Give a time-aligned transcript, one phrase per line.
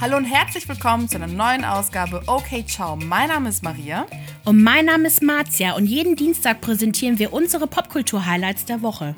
[0.00, 2.94] Hallo und herzlich willkommen zu einer neuen Ausgabe Okay Ciao.
[2.94, 4.06] Mein Name ist Maria.
[4.44, 9.16] Und mein Name ist Marzia und jeden Dienstag präsentieren wir unsere Popkultur-Highlights der Woche.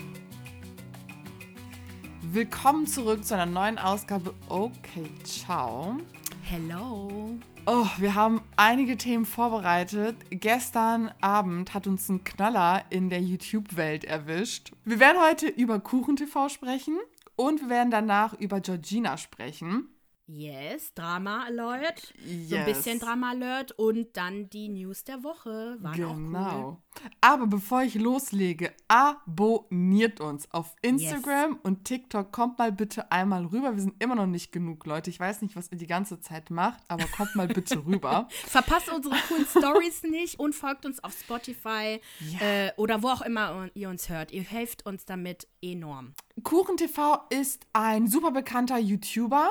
[2.22, 5.98] Willkommen zurück zu einer neuen Ausgabe Okay Ciao.
[6.44, 7.38] Hello.
[7.66, 10.16] Oh, wir haben einige Themen vorbereitet.
[10.30, 14.72] Gestern Abend hat uns ein Knaller in der YouTube-Welt erwischt.
[14.86, 16.96] Wir werden heute über KuchenTV sprechen
[17.36, 19.90] und wir werden danach über Georgina sprechen.
[20.32, 22.14] Yes, Drama Alert.
[22.24, 22.50] Yes.
[22.50, 25.76] So ein bisschen Drama Alert und dann die News der Woche.
[25.80, 26.24] Waren auch cool.
[26.24, 26.82] Genau.
[27.20, 32.30] Aber bevor ich loslege, abonniert uns auf Instagram und TikTok.
[32.32, 33.74] Kommt mal bitte einmal rüber.
[33.74, 35.10] Wir sind immer noch nicht genug, Leute.
[35.10, 38.28] Ich weiß nicht, was ihr die ganze Zeit macht, aber kommt mal bitte rüber.
[38.30, 42.00] Verpasst unsere coolen Stories nicht und folgt uns auf Spotify
[42.40, 44.30] äh, oder wo auch immer ihr uns hört.
[44.30, 46.12] Ihr helft uns damit enorm.
[46.42, 49.50] KuchenTV ist ein super bekannter YouTuber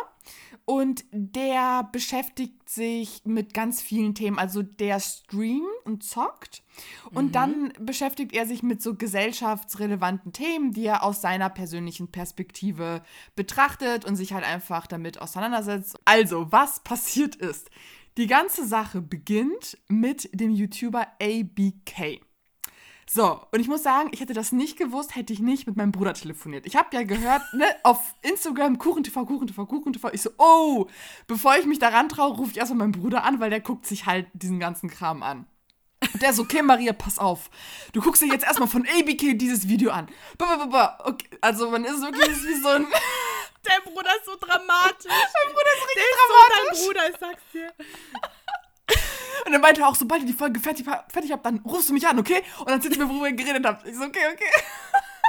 [0.65, 4.37] und der beschäftigt sich mit ganz vielen Themen.
[4.37, 6.63] Also der streamt und zockt
[7.13, 13.01] und dann beschäftigt er sich mit so gesellschaftsrelevanten Themen, die er aus seiner persönlichen Perspektive
[13.35, 15.97] betrachtet und sich halt einfach damit auseinandersetzt.
[16.05, 17.69] Also, was passiert ist.
[18.17, 22.21] Die ganze Sache beginnt mit dem YouTuber ABK.
[23.11, 25.91] So, und ich muss sagen, ich hätte das nicht gewusst, hätte ich nicht mit meinem
[25.91, 26.67] Bruder telefoniert.
[26.67, 30.09] Ich habe ja gehört, ne, auf Instagram KuchenTV, KuchenTV, KuchenTV.
[30.13, 30.85] Ich so, oh,
[31.25, 34.05] bevor ich mich daran traue, rufe ich erstmal meinen Bruder an, weil der guckt sich
[34.05, 35.47] halt diesen ganzen Kram an.
[36.13, 37.49] Und der so, okay, Maria, pass auf.
[37.93, 40.07] Du guckst dir jetzt erstmal von ABK dieses Video an.
[40.37, 42.85] Okay, also man ist wirklich wie so ein...
[43.65, 45.11] Der Bruder ist so dramatisch.
[45.11, 46.71] Mein Bruder ist richtig Der dramatisch.
[46.71, 47.73] ist so dein Bruder, ich sag's dir.
[49.45, 52.07] Und er meinte auch, sobald ihr die Folge fertig, fertig habt, dann rufst du mich
[52.07, 52.41] an, okay?
[52.59, 53.87] Und dann erzählst du mir, worüber ihr geredet habt.
[53.87, 54.63] Ich so, okay, okay.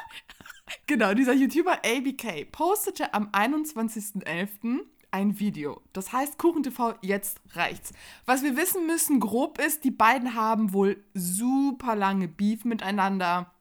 [0.87, 4.81] genau, dieser YouTuber ABK postete am 21.11.
[5.11, 5.81] ein Video.
[5.93, 7.93] Das heißt, KuchenTV, jetzt reicht's.
[8.27, 13.53] Was wir wissen müssen, grob ist, die beiden haben wohl super lange Beef miteinander.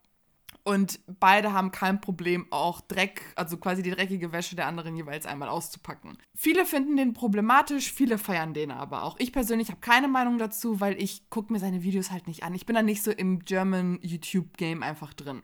[0.70, 5.26] Und beide haben kein Problem, auch Dreck, also quasi die dreckige Wäsche der anderen jeweils
[5.26, 6.20] einmal auszupacken.
[6.36, 9.16] Viele finden den problematisch, viele feiern den aber auch.
[9.18, 12.54] Ich persönlich habe keine Meinung dazu, weil ich gucke mir seine Videos halt nicht an.
[12.54, 15.42] Ich bin da nicht so im German YouTube-Game einfach drin.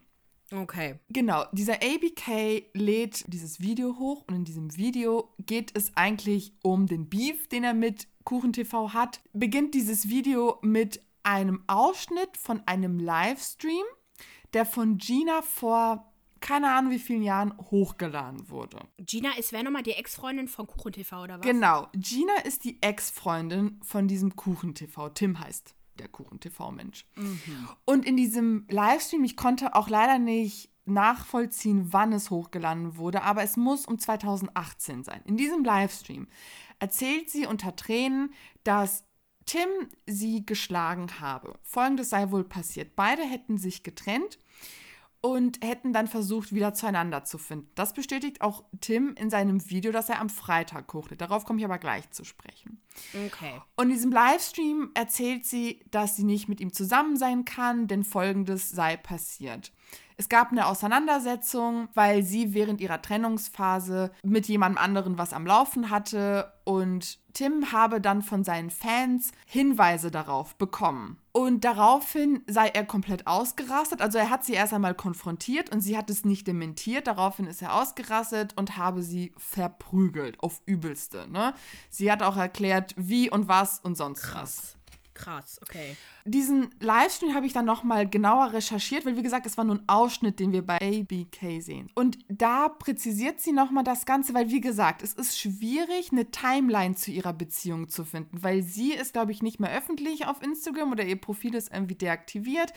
[0.52, 1.00] Okay.
[1.09, 6.85] Genau, dieser ABK lädt dieses Video hoch und in diesem Video geht es eigentlich um
[6.85, 9.22] den Beef, den er mit KuchenTV hat.
[9.34, 13.85] Beginnt dieses Video mit einem Ausschnitt von einem Livestream,
[14.55, 16.11] der von Gina vor
[16.41, 18.77] keine Ahnung wie vielen Jahren hochgeladen wurde.
[18.99, 21.45] Gina ist wer nochmal die Ex-Freundin von KuchenTV oder was?
[21.45, 25.09] Genau, Gina ist die Ex-Freundin von diesem KuchenTV.
[25.13, 27.05] Tim heißt der KuchenTV-Mensch.
[27.85, 33.41] Und in diesem Livestream, ich konnte auch leider nicht nachvollziehen, wann es hochgeladen wurde, aber
[33.41, 35.22] es muss um 2018 sein.
[35.25, 36.27] In diesem Livestream
[36.79, 38.33] erzählt sie unter Tränen,
[38.63, 39.03] dass
[39.45, 39.69] Tim
[40.05, 41.57] sie geschlagen habe.
[41.63, 42.95] Folgendes sei wohl passiert.
[42.95, 44.39] Beide hätten sich getrennt
[45.25, 47.69] und hätten dann versucht, wieder zueinander zu finden.
[47.74, 51.22] Das bestätigt auch Tim in seinem Video, das er am Freitag hochlädt.
[51.22, 52.81] Darauf komme ich aber gleich zu sprechen.
[53.25, 53.59] Okay.
[53.75, 58.03] Und in diesem Livestream erzählt sie, dass sie nicht mit ihm zusammen sein kann, denn
[58.03, 59.72] folgendes sei passiert.
[60.18, 65.90] Es gab eine Auseinandersetzung, weil sie während ihrer Trennungsphase mit jemandem anderen was am Laufen
[65.90, 71.18] hatte und Tim habe dann von seinen Fans Hinweise darauf bekommen.
[71.34, 74.02] Und daraufhin sei er komplett ausgerastet.
[74.02, 77.08] Also er hat sie erst einmal konfrontiert und sie hat es nicht dementiert.
[77.08, 81.28] Daraufhin ist er ausgerastet und habe sie verprügelt auf übelste.
[81.30, 81.53] Ne?
[81.90, 84.78] Sie hat auch erklärt, wie und was und sonst was.
[85.16, 85.59] Krass.
[85.64, 85.96] Okay.
[86.26, 89.88] Diesen Livestream habe ich dann nochmal genauer recherchiert, weil wie gesagt, es war nur ein
[89.88, 91.90] Ausschnitt, den wir bei ABK sehen.
[91.96, 96.96] Und da präzisiert sie nochmal das Ganze, weil wie gesagt, es ist schwierig, eine Timeline
[96.96, 100.92] zu ihrer Beziehung zu finden, weil sie ist, glaube ich, nicht mehr öffentlich auf Instagram
[100.92, 102.74] oder ihr Profil ist irgendwie deaktiviert.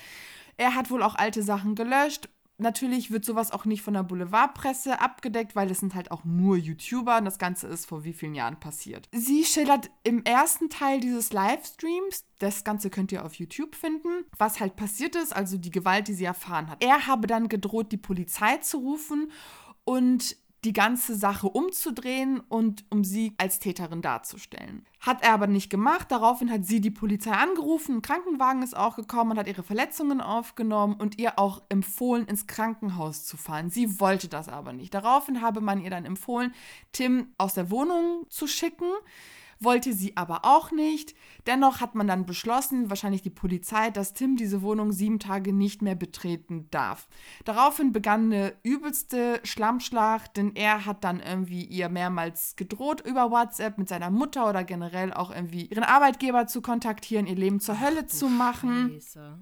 [0.57, 2.29] Er hat wohl auch alte Sachen gelöscht.
[2.61, 6.57] Natürlich wird sowas auch nicht von der Boulevardpresse abgedeckt, weil es sind halt auch nur
[6.57, 9.09] YouTuber und das Ganze ist vor wie vielen Jahren passiert.
[9.13, 14.59] Sie schildert im ersten Teil dieses Livestreams, das Ganze könnt ihr auf YouTube finden, was
[14.59, 16.83] halt passiert ist, also die Gewalt, die sie erfahren hat.
[16.83, 19.31] Er habe dann gedroht, die Polizei zu rufen
[19.85, 24.85] und die ganze Sache umzudrehen und um sie als Täterin darzustellen.
[24.99, 26.11] Hat er aber nicht gemacht.
[26.11, 27.97] Daraufhin hat sie die Polizei angerufen.
[27.97, 32.49] Ein Krankenwagen ist auch gekommen und hat ihre Verletzungen aufgenommen und ihr auch empfohlen, ins
[32.49, 33.71] Krankenhaus zu fahren.
[33.71, 34.95] Sie wollte das aber nicht.
[34.95, 36.53] Daraufhin habe man ihr dann empfohlen,
[36.93, 38.91] Tim aus der Wohnung zu schicken
[39.61, 41.15] wollte sie aber auch nicht.
[41.47, 45.83] Dennoch hat man dann beschlossen, wahrscheinlich die Polizei, dass Tim diese Wohnung sieben Tage nicht
[45.83, 47.09] mehr betreten darf.
[47.45, 53.79] Daraufhin begann eine übelste Schlammschlacht, denn er hat dann irgendwie ihr mehrmals gedroht über WhatsApp
[53.79, 58.05] mit seiner Mutter oder generell auch irgendwie ihren Arbeitgeber zu kontaktieren, ihr Leben zur Hölle
[58.05, 59.01] Ach, zu machen.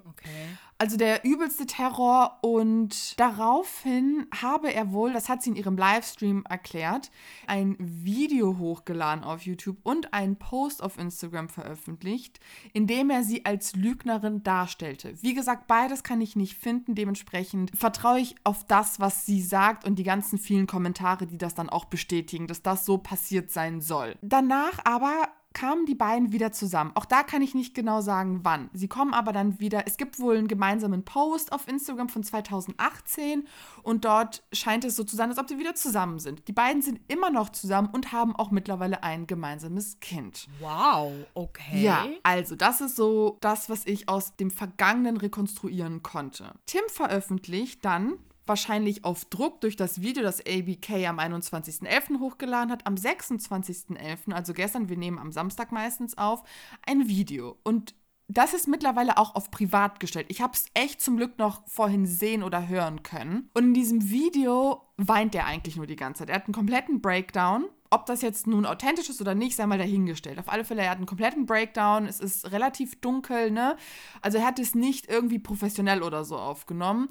[0.08, 0.30] Okay.
[0.78, 6.44] Also der übelste Terror und daraufhin habe er wohl, das hat sie in ihrem Livestream
[6.46, 7.10] erklärt,
[7.46, 12.40] ein Video hochgeladen auf YouTube und einen Post auf Instagram veröffentlicht,
[12.74, 15.14] in dem er sie als Lügnerin darstellte.
[15.22, 19.86] Wie gesagt, beides kann ich nicht finden, dementsprechend vertraue ich auf das, was sie sagt
[19.86, 23.80] und die ganzen vielen Kommentare, die das dann auch bestätigen, dass das so passiert sein
[23.80, 24.14] soll.
[24.20, 26.92] Danach aber kamen die beiden wieder zusammen.
[26.94, 28.68] Auch da kann ich nicht genau sagen, wann.
[28.74, 29.84] Sie kommen aber dann wieder.
[29.86, 33.48] Es gibt wohl einen gemeinsamen Post auf Instagram von 2018
[33.82, 36.46] und dort scheint es so zu sein, als ob sie wieder zusammen sind.
[36.46, 40.46] Die beiden sind immer noch zusammen und haben auch mittlerweile ein gemeinsames Kind.
[40.60, 41.82] Wow, okay.
[41.82, 46.52] Ja, also das ist so das, was ich aus dem Vergangenen rekonstruieren konnte.
[46.66, 52.20] Tim veröffentlicht dann wahrscheinlich auf Druck durch das Video, das ABK am 21.11.
[52.20, 56.42] hochgeladen hat, am 26.11., also gestern, wir nehmen am Samstag meistens auf,
[56.86, 57.56] ein Video.
[57.62, 57.94] Und
[58.28, 60.26] das ist mittlerweile auch auf privat gestellt.
[60.28, 63.50] Ich habe es echt zum Glück noch vorhin sehen oder hören können.
[63.54, 66.30] Und in diesem Video weint er eigentlich nur die ganze Zeit.
[66.30, 67.66] Er hat einen kompletten Breakdown.
[67.88, 70.40] Ob das jetzt nun authentisch ist oder nicht, sei mal dahingestellt.
[70.40, 72.06] Auf alle Fälle, er hat einen kompletten Breakdown.
[72.06, 73.76] Es ist relativ dunkel, ne?
[74.22, 77.08] Also er hat es nicht irgendwie professionell oder so aufgenommen.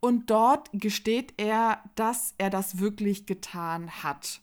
[0.00, 4.40] Und dort gesteht er, dass er das wirklich getan hat.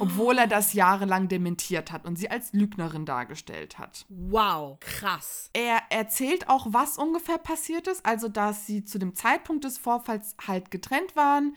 [0.00, 4.06] Obwohl er das jahrelang dementiert hat und sie als Lügnerin dargestellt hat.
[4.08, 5.50] Wow, krass.
[5.52, 8.04] Er erzählt auch, was ungefähr passiert ist.
[8.06, 11.56] Also, dass sie zu dem Zeitpunkt des Vorfalls halt getrennt waren,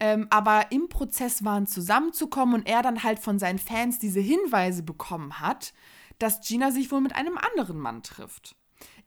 [0.00, 4.82] ähm, aber im Prozess waren zusammenzukommen und er dann halt von seinen Fans diese Hinweise
[4.82, 5.72] bekommen hat,
[6.18, 8.56] dass Gina sich wohl mit einem anderen Mann trifft.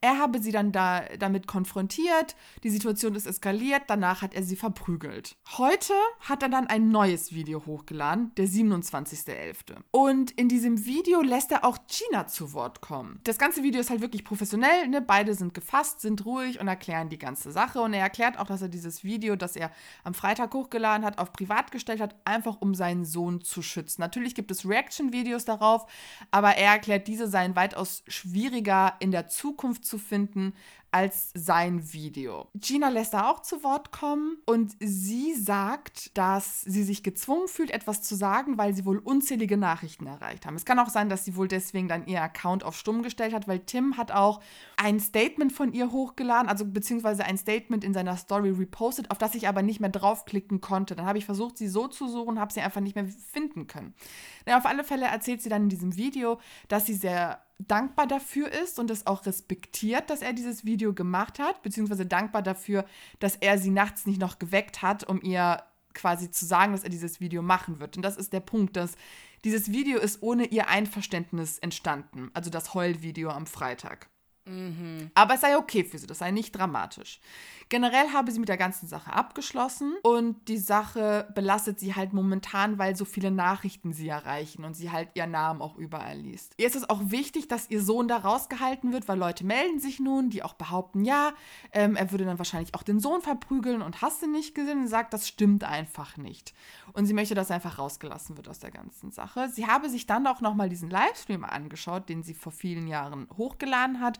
[0.02, 4.56] Er habe sie dann da, damit konfrontiert, die Situation ist eskaliert, danach hat er sie
[4.56, 5.36] verprügelt.
[5.58, 9.76] Heute hat er dann ein neues Video hochgeladen, der 27.11.
[9.92, 13.20] Und in diesem Video lässt er auch Gina zu Wort kommen.
[13.26, 15.02] Das ganze Video ist halt wirklich professionell, ne?
[15.02, 17.82] beide sind gefasst, sind ruhig und erklären die ganze Sache.
[17.82, 19.70] Und er erklärt auch, dass er dieses Video, das er
[20.06, 24.00] am Freitag hochgeladen hat, auf privat gestellt hat, einfach um seinen Sohn zu schützen.
[24.00, 25.92] Natürlich gibt es Reaction-Videos darauf,
[26.32, 30.54] aber er erklärt, diese seien weitaus schwieriger in der Zukunft zu finden
[30.92, 32.48] als sein Video.
[32.56, 37.70] Gina lässt da auch zu Wort kommen und sie sagt, dass sie sich gezwungen fühlt,
[37.70, 40.56] etwas zu sagen, weil sie wohl unzählige Nachrichten erreicht haben.
[40.56, 43.48] Es kann auch sein, dass sie wohl deswegen dann ihr Account auf stumm gestellt hat,
[43.48, 44.42] weil Tim hat auch
[44.78, 49.36] ein Statement von ihr hochgeladen, also beziehungsweise ein Statement in seiner Story repostet, auf das
[49.36, 50.96] ich aber nicht mehr draufklicken konnte.
[50.96, 53.94] Dann habe ich versucht, sie so zu suchen, habe sie einfach nicht mehr finden können.
[54.48, 58.52] Ja, auf alle Fälle erzählt sie dann in diesem Video, dass sie sehr dankbar dafür
[58.52, 62.86] ist und es auch respektiert, dass er dieses Video gemacht hat, beziehungsweise dankbar dafür,
[63.20, 65.62] dass er sie nachts nicht noch geweckt hat, um ihr
[65.94, 67.98] quasi zu sagen, dass er dieses Video machen wird.
[67.98, 68.94] Und das ist der Punkt, dass
[69.44, 74.10] dieses Video ist ohne ihr Einverständnis entstanden, also das Heulvideo am Freitag.
[74.46, 75.12] Mhm.
[75.14, 77.20] Aber es sei okay für sie, das sei nicht dramatisch.
[77.70, 82.80] Generell habe sie mit der ganzen Sache abgeschlossen und die Sache belastet sie halt momentan,
[82.80, 86.54] weil so viele Nachrichten sie erreichen und sie halt ihren Namen auch überall liest.
[86.58, 90.00] Ihr ist es auch wichtig, dass ihr Sohn da rausgehalten wird, weil Leute melden sich
[90.00, 91.34] nun, die auch behaupten, ja,
[91.72, 94.88] ähm, er würde dann wahrscheinlich auch den Sohn verprügeln und hast du nicht gesehen und
[94.88, 96.56] sagt, das stimmt einfach nicht.
[96.94, 99.48] Und sie möchte, dass er einfach rausgelassen wird aus der ganzen Sache.
[99.50, 104.00] Sie habe sich dann auch nochmal diesen Livestream angeschaut, den sie vor vielen Jahren hochgeladen
[104.00, 104.20] hat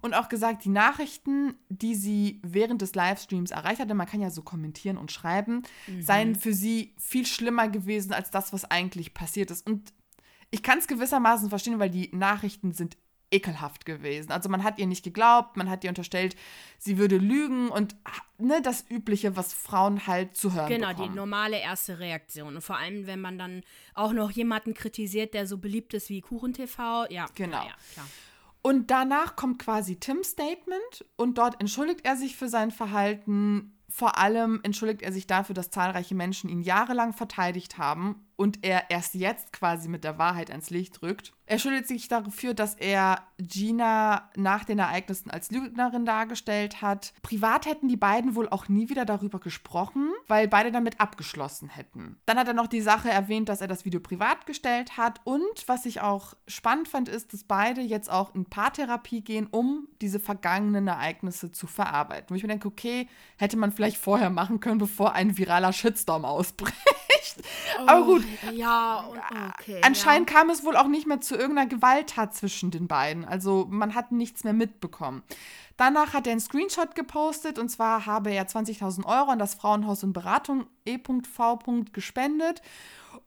[0.00, 4.30] und auch gesagt, die Nachrichten, die sie während des Livestreams erreicht hatte, man kann ja
[4.30, 6.02] so kommentieren und schreiben, mhm.
[6.02, 9.66] seien für sie viel schlimmer gewesen als das, was eigentlich passiert ist.
[9.66, 9.92] Und
[10.50, 12.96] ich kann es gewissermaßen verstehen, weil die Nachrichten sind
[13.30, 14.30] ekelhaft gewesen.
[14.30, 16.36] Also man hat ihr nicht geglaubt, man hat ihr unterstellt,
[16.78, 17.96] sie würde lügen und
[18.38, 21.10] ne, das Übliche, was Frauen halt zu hören Genau, bekommen.
[21.10, 22.54] die normale erste Reaktion.
[22.54, 23.62] Und vor allem, wenn man dann
[23.94, 27.26] auch noch jemanden kritisiert, der so beliebt ist wie KuchenTV, ja.
[27.34, 27.64] Genau.
[27.64, 28.06] Ja, klar.
[28.66, 33.78] Und danach kommt quasi Tims Statement und dort entschuldigt er sich für sein Verhalten.
[33.88, 38.90] Vor allem entschuldigt er sich dafür, dass zahlreiche Menschen ihn jahrelang verteidigt haben und er
[38.90, 41.32] erst jetzt quasi mit der Wahrheit ans Licht rückt.
[41.48, 47.12] Er schuldet sich dafür, dass er Gina nach den Ereignissen als Lügnerin dargestellt hat.
[47.22, 52.18] Privat hätten die beiden wohl auch nie wieder darüber gesprochen, weil beide damit abgeschlossen hätten.
[52.26, 55.20] Dann hat er noch die Sache erwähnt, dass er das Video privat gestellt hat.
[55.22, 59.86] Und was ich auch spannend fand, ist, dass beide jetzt auch in Paartherapie gehen, um
[60.00, 62.30] diese vergangenen Ereignisse zu verarbeiten.
[62.30, 66.24] Wo ich mir denke, okay, hätte man vielleicht vorher machen können, bevor ein viraler Shitstorm
[66.24, 66.74] ausbricht.
[67.16, 67.36] Nicht.
[67.86, 68.24] Aber gut.
[68.48, 69.08] Oh, Ja,
[69.58, 69.80] okay.
[69.82, 73.24] Anscheinend kam es wohl auch nicht mehr zu irgendeiner Gewalttat zwischen den beiden.
[73.24, 75.22] Also man hat nichts mehr mitbekommen.
[75.76, 80.02] Danach hat er einen Screenshot gepostet und zwar habe er 20.000 Euro an das Frauenhaus
[80.04, 81.58] und Beratung E.V.
[81.92, 82.62] gespendet.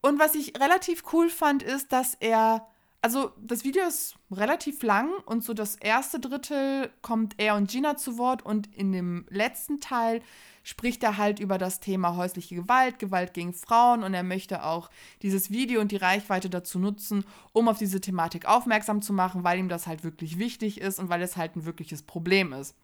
[0.01, 2.67] Und was ich relativ cool fand, ist, dass er,
[3.01, 7.95] also das Video ist relativ lang und so das erste Drittel kommt er und Gina
[7.95, 10.21] zu Wort und in dem letzten Teil
[10.63, 14.89] spricht er halt über das Thema häusliche Gewalt, Gewalt gegen Frauen und er möchte auch
[15.21, 19.59] dieses Video und die Reichweite dazu nutzen, um auf diese Thematik aufmerksam zu machen, weil
[19.59, 22.75] ihm das halt wirklich wichtig ist und weil es halt ein wirkliches Problem ist.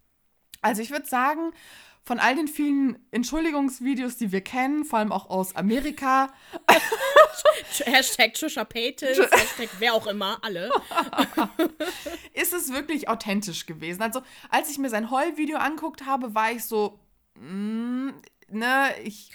[0.62, 1.51] Also ich würde sagen,
[2.06, 6.32] von all den vielen Entschuldigungsvideos, die wir kennen, vor allem auch aus Amerika.
[7.86, 10.70] Hashtag Trisha Paytas, Hashtag wer auch immer, alle.
[12.34, 14.04] ist es wirklich authentisch gewesen.
[14.04, 17.00] Also als ich mir sein Heulvideo anguckt habe, war ich so,
[17.40, 18.10] mm,
[18.50, 19.32] ne, ich,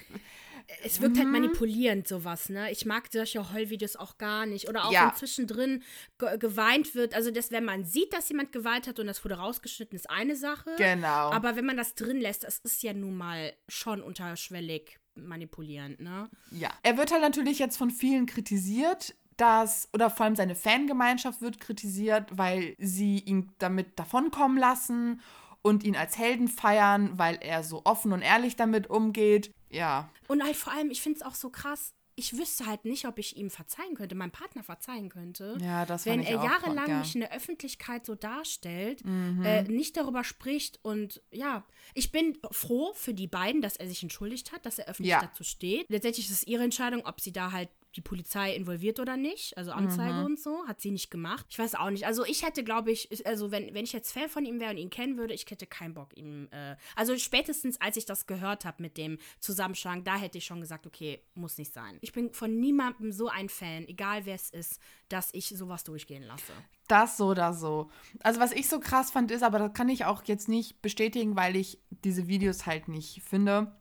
[0.85, 1.33] Es wirkt halt Mhm.
[1.33, 2.71] manipulierend, sowas, ne?
[2.71, 4.69] Ich mag solche Heulvideos auch gar nicht.
[4.69, 5.09] Oder auch Ja.
[5.09, 5.83] wenn zwischendrin
[6.19, 7.15] ge geweint wird.
[7.15, 10.37] Also, das, wenn man sieht, dass jemand geweint hat und das wurde rausgeschnitten, ist eine
[10.37, 10.71] Sache.
[10.79, 11.31] genau.
[11.33, 16.29] Aber wenn man das drin lässt, das ist ja nun mal schon unterschwellig manipulierend, ne?
[16.51, 16.71] Ja.
[16.83, 21.61] Er wird halt natürlich jetzt von vielen kritisiert, dass, oder vor allem seine Fangemeinschaft wird
[21.61, 25.21] kritisiert, weil sie ihn damit davonkommen lassen
[25.63, 29.53] und ihn als Helden feiern, weil er so offen und ehrlich damit umgeht.
[29.71, 30.09] Ja.
[30.29, 31.93] Und halt vor allem, ich finde es auch so krass.
[32.17, 35.57] Ich wüsste halt nicht, ob ich ihm verzeihen könnte, meinem Partner verzeihen könnte.
[35.63, 36.95] Ja, das Wenn er jahrelang ja.
[36.95, 37.01] Mhm.
[37.01, 39.03] mich in der Öffentlichkeit so darstellt,
[39.43, 41.65] äh, nicht darüber spricht und ja,
[41.95, 45.21] ich bin froh für die beiden, dass er sich entschuldigt hat, dass er öffentlich Ja.
[45.23, 45.87] dazu steht.
[45.89, 49.73] Letztendlich ist es ihre Entscheidung, ob sie da halt die Polizei involviert oder nicht, also
[49.73, 50.25] Anzeige Mhm.
[50.27, 51.47] und so, hat sie nicht gemacht.
[51.51, 52.07] Ich weiß auch nicht.
[52.07, 54.79] Also ich hätte, glaube ich, also wenn, wenn ich jetzt Fan von ihm wäre und
[54.79, 58.65] ihn kennen würde, ich hätte keinen Bock ihm, äh, also spätestens als ich das gehört
[58.65, 61.99] habe mit dem Zusammenschlagen, da hätte ich schon gesagt, okay, muss nicht sein.
[62.01, 66.23] Ich bin von niemandem so ein Fan, egal wer es ist, dass ich sowas durchgehen
[66.23, 66.53] lasse.
[66.87, 67.91] Das so oder so.
[68.21, 71.37] Also was ich so krass fand ist, aber das kann ich auch jetzt nicht bestätigen,
[71.37, 73.73] weil ich diese Videos halt nicht finde.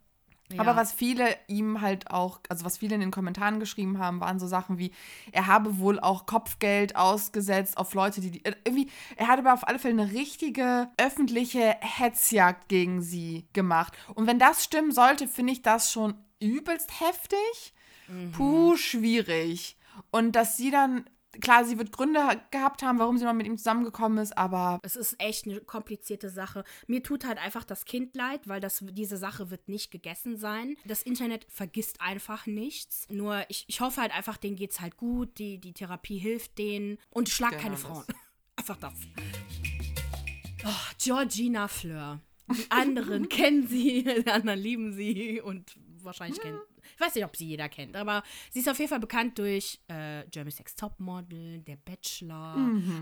[0.57, 4.39] Aber was viele ihm halt auch, also was viele in den Kommentaren geschrieben haben, waren
[4.39, 4.91] so Sachen wie,
[5.31, 9.53] er habe wohl auch Kopfgeld ausgesetzt auf Leute, die, die äh, irgendwie, er hat aber
[9.53, 13.93] auf alle Fälle eine richtige öffentliche Hetzjagd gegen sie gemacht.
[14.15, 17.73] Und wenn das stimmen sollte, finde ich das schon übelst heftig.
[18.31, 19.77] Puh, schwierig.
[20.11, 21.05] Und dass sie dann,
[21.41, 24.79] klar, sie wird Gründe ha- gehabt haben, warum sie noch mit ihm zusammengekommen ist, aber
[24.84, 26.63] Es ist echt eine komplizierte Sache.
[26.88, 30.75] Mir tut halt einfach das Kind leid, weil das, diese Sache wird nicht gegessen sein.
[30.86, 33.08] Das Internet vergisst einfach nichts.
[33.10, 36.98] Nur ich, ich hoffe halt einfach, denen geht's halt gut, die, die Therapie hilft denen
[37.10, 37.81] und schlag Genau keine das.
[37.84, 38.03] Frauen.
[38.58, 38.93] Einfach das.
[40.65, 40.69] Oh,
[41.01, 42.19] Georgina Fleur.
[42.51, 46.60] Die anderen kennen sie, die anderen lieben sie und wahrscheinlich kennen.
[46.96, 49.79] Ich weiß nicht, ob sie jeder kennt, aber sie ist auf jeden Fall bekannt durch
[49.88, 52.55] äh, Germany's Next Topmodel, Der Bachelor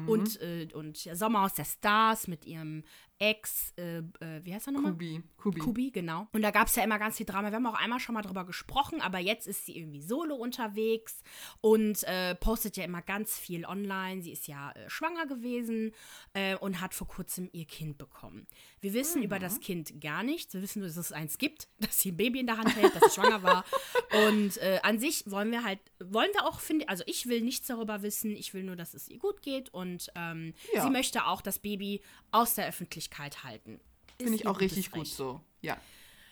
[0.07, 2.83] und, äh, und Sommerhaus der Stars mit ihrem
[3.19, 4.91] Ex, äh, äh, wie heißt er nochmal?
[4.91, 5.59] Kubi, Kubi.
[5.59, 6.27] Kubi, genau.
[6.33, 7.49] Und da gab es ja immer ganz viel Drama.
[7.49, 11.23] Wir haben auch einmal schon mal drüber gesprochen, aber jetzt ist sie irgendwie solo unterwegs
[11.59, 14.21] und äh, postet ja immer ganz viel online.
[14.21, 15.93] Sie ist ja äh, schwanger gewesen
[16.33, 18.45] äh, und hat vor kurzem ihr Kind bekommen.
[18.81, 20.53] Wir wissen über das Kind gar nichts.
[20.53, 22.95] Wir wissen nur, dass es eins gibt, dass sie ein Baby in der Hand hält,
[22.95, 23.65] dass sie schwanger war.
[24.27, 27.67] Und äh, an sich wollen wir halt, wollen wir auch, finde also ich will nichts
[27.67, 28.31] darüber wissen.
[28.35, 30.83] Ich will nur, dass es ihr gut geht und ähm, Ja.
[30.83, 33.79] sie möchte auch das Baby aus der Öffentlichkeit halten.
[34.17, 35.41] Finde ich auch richtig gut so.
[35.61, 35.77] Ja.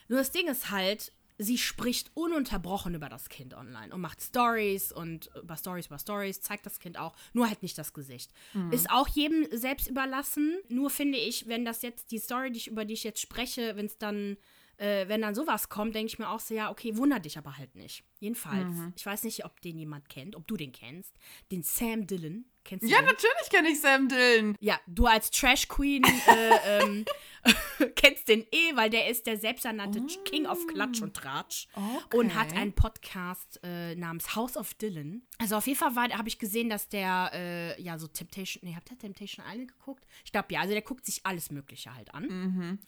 [0.07, 4.91] Nur das Ding ist halt, sie spricht ununterbrochen über das Kind online und macht Stories
[4.91, 8.31] und über Stories über Stories, zeigt das Kind auch, nur halt nicht das Gesicht.
[8.71, 10.57] Ist auch jedem selbst überlassen.
[10.69, 13.75] Nur finde ich, wenn das jetzt die Story, die ich, über die ich jetzt spreche,
[13.75, 14.37] wenn es dann,
[14.77, 17.57] äh, wenn dann sowas kommt, denke ich mir auch so, ja, okay, wundert dich aber
[17.57, 18.03] halt nicht.
[18.19, 21.13] Jedenfalls, ich weiß nicht, ob den jemand kennt, ob du den kennst,
[21.51, 22.45] den Sam Dillon.
[22.63, 23.05] Kennst du Ja, den?
[23.05, 24.55] natürlich kenne ich Sam Dillon.
[24.59, 27.05] Ja, du als Trash Queen äh, ähm,
[27.95, 32.17] kennst den eh, weil der ist der selbsternannte King of Klatsch und Tratsch Okay.
[32.17, 35.21] und hat einen Podcast äh, namens House of Dylan.
[35.37, 38.89] Also auf jeden Fall habe ich gesehen, dass der äh, ja so Temptation, nee, habt
[38.89, 40.05] ihr Temptation Island geguckt?
[40.23, 42.79] Ich glaube ja, also der guckt sich alles Mögliche halt an.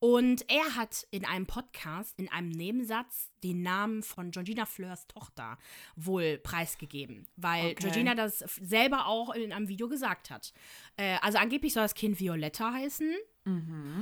[0.00, 5.58] Und er hat in einem Podcast, in einem Nebensatz, den Namen von Georgina Fleurs Tochter
[5.96, 7.74] wohl preisgegeben, weil Okay.
[7.80, 10.52] Georgina das selber auch in einem Video gesagt hat.
[10.96, 13.14] Äh, also angeblich soll das Kind Violetta heißen.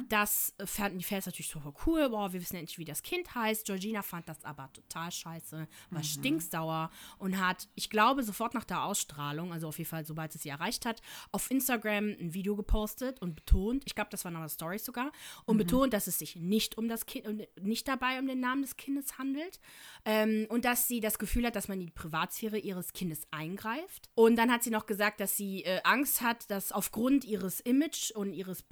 [0.09, 2.11] Das äh, fanden die Fans natürlich super cool.
[2.11, 3.67] Boah, wir wissen endlich, wie das Kind heißt.
[3.67, 8.83] Georgina fand das aber total scheiße, war stinksauer und hat, ich glaube, sofort nach der
[8.83, 13.21] Ausstrahlung, also auf jeden Fall, sobald es sie erreicht hat, auf Instagram ein Video gepostet
[13.23, 15.13] und betont, ich glaube, das war noch eine Story sogar,
[15.45, 18.63] und betont, dass es sich nicht um das Kind, um, nicht dabei um den Namen
[18.63, 19.61] des Kindes handelt.
[20.05, 24.11] Ähm, und dass sie das Gefühl hat, dass man in die Privatsphäre ihres Kindes eingreift.
[24.15, 28.11] Und dann hat sie noch gesagt, dass sie äh, Angst hat, dass aufgrund ihres Image
[28.13, 28.63] und ihres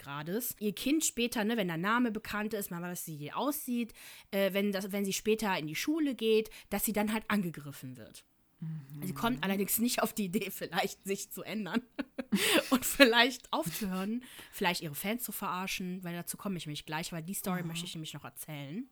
[0.00, 3.92] Bekanntheitsgrades ihr Kind später, ne, wenn der Name bekannt ist, weiß, wie sie aussieht,
[4.30, 7.96] äh, wenn, das, wenn sie später in die Schule geht, dass sie dann halt angegriffen
[7.96, 8.24] wird.
[8.60, 9.02] Mhm.
[9.02, 11.82] Sie kommt allerdings nicht auf die Idee, vielleicht sich zu ändern
[12.70, 17.22] und vielleicht aufzuhören, vielleicht ihre Fans zu verarschen, weil dazu komme ich mich gleich, weil
[17.22, 17.66] die Story oh.
[17.66, 18.88] möchte ich nämlich noch erzählen.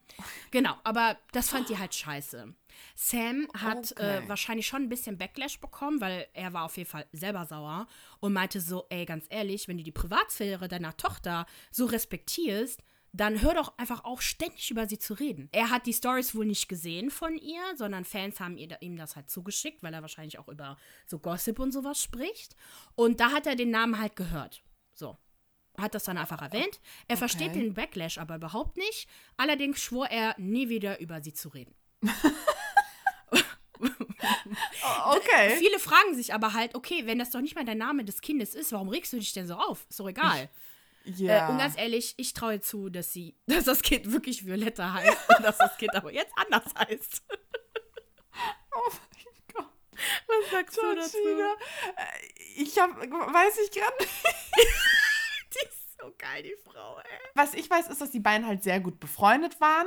[0.51, 2.55] Genau, aber das fand die halt scheiße.
[2.95, 4.25] Sam hat äh, okay.
[4.25, 7.87] äh, wahrscheinlich schon ein bisschen Backlash bekommen, weil er war auf jeden Fall selber sauer
[8.21, 13.43] und meinte so, ey, ganz ehrlich, wenn du die Privatsphäre deiner Tochter so respektierst, dann
[13.43, 15.49] hör doch einfach auf, ständig über sie zu reden.
[15.53, 19.31] Er hat die Stories wohl nicht gesehen von ihr, sondern Fans haben ihm das halt
[19.31, 22.55] zugeschickt, weil er wahrscheinlich auch über so Gossip und sowas spricht.
[22.95, 24.63] Und da hat er den Namen halt gehört.
[24.93, 25.17] So.
[25.79, 26.81] Hat das dann einfach erwähnt.
[27.07, 27.19] Er okay.
[27.19, 29.09] versteht den Backlash aber überhaupt nicht.
[29.37, 31.75] Allerdings schwor er, nie wieder über sie zu reden.
[35.11, 35.57] okay.
[35.59, 38.55] Viele fragen sich aber halt, okay, wenn das doch nicht mal der Name des Kindes
[38.55, 39.87] ist, warum regst du dich denn so auf?
[39.89, 40.49] Ist doch egal.
[41.07, 41.49] Yeah.
[41.49, 45.29] Äh, und ganz ehrlich, ich traue zu, dass sie, dass das Kind wirklich Violetta heißt
[45.37, 47.23] und dass das Kind aber jetzt anders heißt.
[48.75, 49.73] oh mein Gott.
[50.27, 51.19] Was sagst Georgina, du dazu?
[51.97, 54.13] Äh, ich hab, weiß ich gerade nicht.
[55.55, 57.05] die ist so geil, die Frau, ey.
[57.35, 59.87] Was ich weiß, ist, dass die beiden halt sehr gut befreundet waren.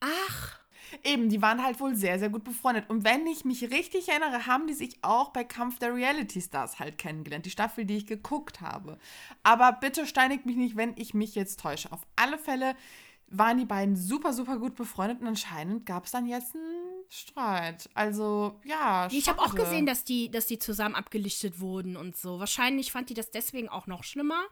[0.00, 0.58] Ach.
[1.04, 2.88] Eben, die waren halt wohl sehr, sehr gut befreundet.
[2.88, 6.78] Und wenn ich mich richtig erinnere, haben die sich auch bei Kampf der Reality Stars
[6.78, 7.46] halt kennengelernt.
[7.46, 8.98] Die Staffel, die ich geguckt habe.
[9.42, 11.92] Aber bitte steinigt mich nicht, wenn ich mich jetzt täusche.
[11.92, 12.74] Auf alle Fälle
[13.28, 17.88] waren die beiden super, super gut befreundet und anscheinend gab es dann jetzt einen Streit.
[17.94, 19.08] Also, ja.
[19.10, 22.38] Ich habe auch gesehen, dass die, dass die zusammen abgelichtet wurden und so.
[22.38, 24.42] Wahrscheinlich fand die das deswegen auch noch schlimmer.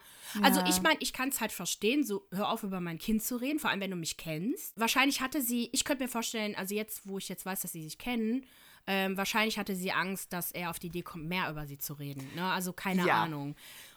[0.43, 0.65] Also, ja.
[0.65, 3.37] Also, ich meine, ich kann es halt verstehen, so hör auf, über mein Kind zu
[3.37, 4.79] reden, vor allem wenn du mich kennst.
[4.79, 7.83] Wahrscheinlich hatte sie, ich könnte mir vorstellen, also jetzt, wo ich jetzt weiß, dass sie
[7.83, 8.47] sich kennen,
[8.87, 11.95] ähm, wahrscheinlich hatte sie Angst, dass er auf die Idee kommt, mehr über sie zu
[11.95, 12.27] reden.
[12.37, 12.45] Ne?
[12.45, 13.23] Also keine ja.
[13.25, 13.57] Ahnung.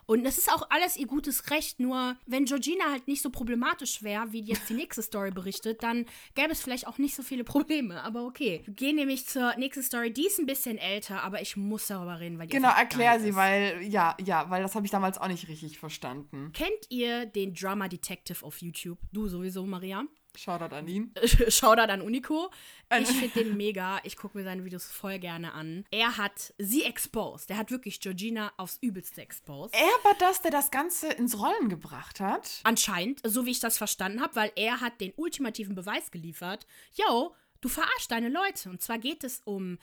[0.09, 4.01] Und das ist auch alles ihr gutes Recht, nur wenn Georgina halt nicht so problematisch
[4.01, 7.43] wäre, wie jetzt die nächste Story berichtet, dann gäbe es vielleicht auch nicht so viele
[7.43, 8.01] Probleme.
[8.01, 8.63] Aber okay.
[8.65, 10.11] Wir gehen nämlich zur nächsten Story.
[10.11, 13.29] Die ist ein bisschen älter, aber ich muss darüber reden, weil die Genau, erklär sie,
[13.29, 13.36] ist.
[13.36, 16.53] weil, ja, ja, weil das habe ich damals auch nicht richtig verstanden.
[16.53, 18.97] Kennt ihr den Drama Detective auf YouTube?
[19.13, 20.05] Du sowieso, Maria?
[20.39, 21.13] Shoutout an ihn.
[21.49, 22.49] Shoutout an Unico.
[22.99, 23.99] Ich finde den mega.
[24.04, 25.86] Ich gucke mir seine Videos voll gerne an.
[25.91, 27.49] Er hat sie exposed.
[27.49, 29.75] Er hat wirklich Georgina aufs Übelste exposed.
[29.75, 32.62] Er war das, der das Ganze ins Rollen gebracht hat?
[32.63, 36.65] Anscheinend, so wie ich das verstanden habe, weil er hat den ultimativen Beweis geliefert.
[36.95, 38.69] Yo, du verarschst deine Leute.
[38.69, 39.78] Und zwar geht es um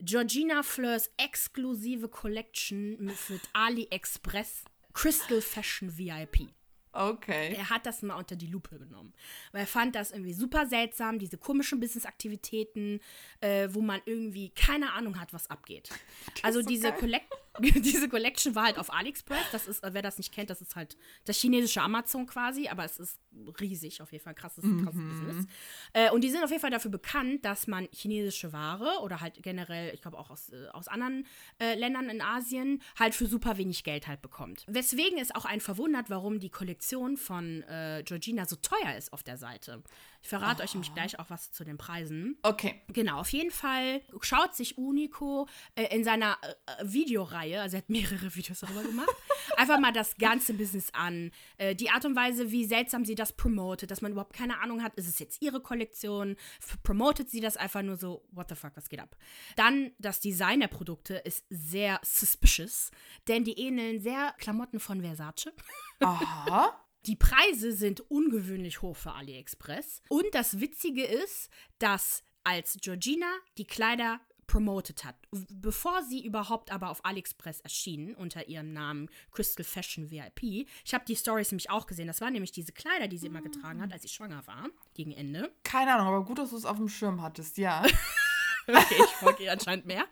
[0.00, 3.18] Georgina Fleurs exklusive Collection mit
[3.52, 6.48] AliExpress Crystal Fashion VIP.
[6.92, 7.54] Okay.
[7.56, 9.12] Er hat das mal unter die Lupe genommen.
[9.52, 13.00] Weil er fand das irgendwie super seltsam, diese komischen Business-Aktivitäten,
[13.40, 15.90] äh, wo man irgendwie keine Ahnung hat, was abgeht.
[16.42, 19.50] Also so diese, Collect diese Collection war halt auf AliExpress.
[19.52, 22.98] Das ist, wer das nicht kennt, das ist halt das chinesische Amazon quasi, aber es
[22.98, 23.18] ist
[23.60, 25.08] riesig, auf jeden Fall krasses, krasses mhm.
[25.08, 25.46] Business.
[25.92, 29.42] Äh, und die sind auf jeden Fall dafür bekannt, dass man chinesische Ware oder halt
[29.42, 31.26] generell, ich glaube auch aus, äh, aus anderen
[31.58, 34.64] äh, Ländern in Asien, halt für super wenig Geld halt bekommt.
[34.68, 39.22] Weswegen es auch einen verwundert, warum die Kollektion von äh, Georgina so teuer ist auf
[39.22, 39.82] der Seite.
[40.22, 40.64] Ich verrate oh.
[40.64, 42.38] euch nämlich gleich auch was zu den Preisen.
[42.42, 42.82] Okay.
[42.88, 47.88] Genau, auf jeden Fall schaut sich Unico äh, in seiner äh, Videoreihe, also er hat
[47.88, 49.08] mehrere Videos darüber gemacht,
[49.56, 51.30] einfach mal das ganze Business an.
[51.56, 54.82] Äh, die Art und Weise, wie seltsam sie das promotet, dass man überhaupt keine Ahnung
[54.82, 56.36] hat, ist es jetzt ihre Kollektion?
[56.82, 59.16] Promotet sie das einfach nur so, what the fuck, was geht ab?
[59.56, 62.90] Dann das Design der Produkte ist sehr suspicious,
[63.28, 65.52] denn die ähneln sehr Klamotten von Versace.
[66.00, 66.78] Aha.
[67.06, 70.02] Die Preise sind ungewöhnlich hoch für AliExpress.
[70.08, 76.90] Und das Witzige ist, dass als Georgina die Kleider promotet hat, bevor sie überhaupt aber
[76.90, 80.66] auf AliExpress erschienen unter ihrem Namen Crystal Fashion VIP.
[80.84, 82.08] Ich habe die Stories nämlich auch gesehen.
[82.08, 85.12] Das waren nämlich diese Kleider, die sie immer getragen hat, als sie schwanger war, gegen
[85.12, 85.54] Ende.
[85.62, 87.84] Keine Ahnung, aber gut, dass du es auf dem Schirm hattest, ja.
[88.66, 90.04] okay, ich folge ihr anscheinend mehr.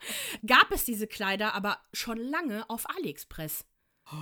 [0.47, 3.67] Gab es diese Kleider aber schon lange auf AliExpress.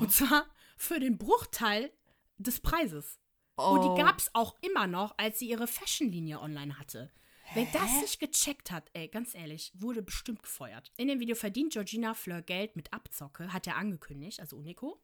[0.01, 0.47] Und zwar
[0.79, 1.93] für den Bruchteil
[2.39, 3.19] des Preises.
[3.57, 3.71] Oh.
[3.71, 3.95] Und die oh.
[3.95, 7.11] gab es auch immer noch, als sie ihre Fashion-Linie online hatte.
[7.49, 7.69] Hä?
[7.73, 10.91] Wer das nicht gecheckt hat, ey, ganz ehrlich, wurde bestimmt gefeuert.
[10.97, 15.01] In dem Video verdient Georgina Fleur Geld mit Abzocke, hat er angekündigt, also Unico,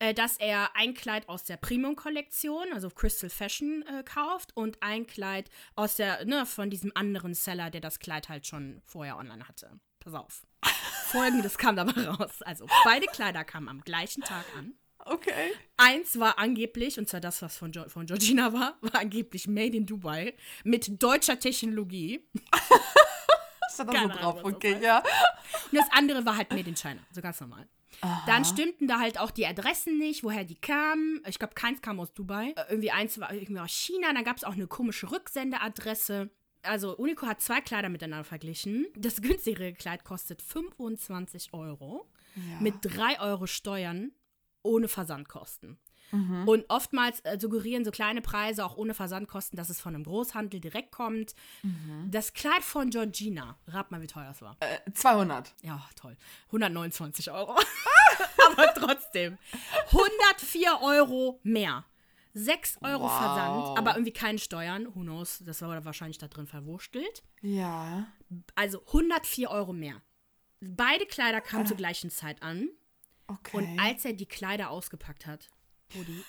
[0.00, 5.06] äh, dass er ein Kleid aus der Premium-Kollektion, also Crystal Fashion, äh, kauft und ein
[5.06, 9.46] Kleid aus der, ne, von diesem anderen Seller, der das Kleid halt schon vorher online
[9.46, 9.78] hatte.
[10.00, 10.46] Pass auf.
[11.06, 12.42] Folgendes kam dabei raus.
[12.42, 14.74] Also, beide Kleider kamen am gleichen Tag an.
[15.06, 15.52] Okay.
[15.76, 19.76] Eins war angeblich, und zwar das, was von, jo von Georgina war, war angeblich Made
[19.76, 22.26] in Dubai mit deutscher Technologie.
[23.68, 24.44] Ist da so drauf?
[24.44, 24.98] Okay, ja.
[24.98, 27.66] Und das andere war halt Made in China, so ganz normal.
[28.00, 28.22] Aha.
[28.26, 31.22] Dann stimmten da halt auch die Adressen nicht, woher die kamen.
[31.26, 32.54] Ich glaube, keins kam aus Dubai.
[32.56, 34.12] Äh, irgendwie eins war irgendwie aus China.
[34.12, 36.30] Dann gab es auch eine komische Rücksendeadresse.
[36.62, 38.86] Also Unico hat zwei Kleider miteinander verglichen.
[38.96, 42.60] Das günstigere Kleid kostet 25 Euro ja.
[42.60, 44.12] mit 3 Euro Steuern
[44.64, 45.78] ohne Versandkosten.
[46.10, 46.48] Mhm.
[46.48, 50.60] Und oftmals äh, suggerieren so kleine Preise auch ohne Versandkosten, dass es von einem Großhandel
[50.60, 51.34] direkt kommt.
[51.62, 52.08] Mhm.
[52.10, 54.56] Das Kleid von Georgina, rat mal, wie teuer es war.
[54.60, 55.54] Äh, 200.
[55.62, 56.16] Ja, toll.
[56.46, 57.56] 129 Euro.
[58.46, 59.38] Aber trotzdem.
[59.86, 61.84] 104 Euro mehr.
[62.34, 63.16] 6 Euro wow.
[63.16, 64.88] Versand, aber irgendwie keine Steuern.
[64.94, 65.38] Who knows?
[65.44, 67.22] Das war wahrscheinlich da drin verwurstelt.
[67.42, 68.08] Ja.
[68.56, 70.02] Also 104 Euro mehr.
[70.60, 71.68] Beide Kleider kamen äh.
[71.68, 72.68] zur gleichen Zeit an.
[73.26, 73.56] Okay.
[73.56, 75.50] Und als er die Kleider ausgepackt hat,
[75.94, 76.24] Rudi,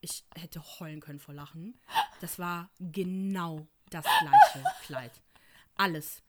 [0.00, 1.78] ich hätte heulen können vor Lachen.
[2.20, 5.22] Das war genau das gleiche Kleid.
[5.76, 6.22] Alles.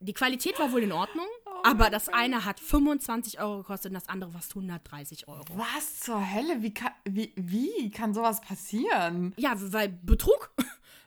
[0.00, 2.14] Die Qualität war wohl in Ordnung, oh aber das Gott.
[2.14, 5.44] eine hat 25 Euro gekostet und das andere fast 130 Euro.
[5.54, 6.60] Was zur Hölle?
[6.60, 9.32] Wie kann, wie, wie kann sowas passieren?
[9.36, 10.52] Ja, weil Betrug.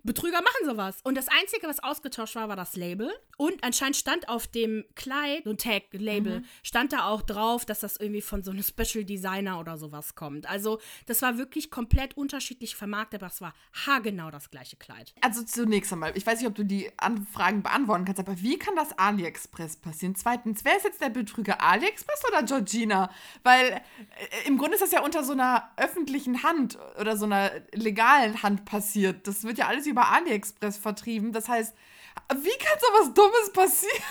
[0.07, 0.97] Betrüger machen sowas.
[1.03, 3.11] Und das Einzige, was ausgetauscht war, war das Label.
[3.37, 6.45] Und anscheinend stand auf dem Kleid, so ein Tag-Label, mhm.
[6.63, 10.49] stand da auch drauf, dass das irgendwie von so einem Special Designer oder sowas kommt.
[10.49, 13.53] Also, das war wirklich komplett unterschiedlich vermarktet, aber es war
[13.85, 15.13] haargenau das gleiche Kleid.
[15.21, 18.75] Also, zunächst einmal, ich weiß nicht, ob du die Anfragen beantworten kannst, aber wie kann
[18.75, 20.15] das AliExpress passieren?
[20.15, 21.61] Zweitens, wer ist jetzt der Betrüger?
[21.61, 23.11] AliExpress oder Georgina?
[23.43, 27.51] Weil äh, im Grunde ist das ja unter so einer öffentlichen Hand oder so einer
[27.73, 29.27] legalen Hand passiert.
[29.27, 31.31] Das wird ja alles über über AliExpress vertrieben.
[31.33, 31.75] Das heißt,
[32.29, 34.03] wie kann sowas Dummes passieren?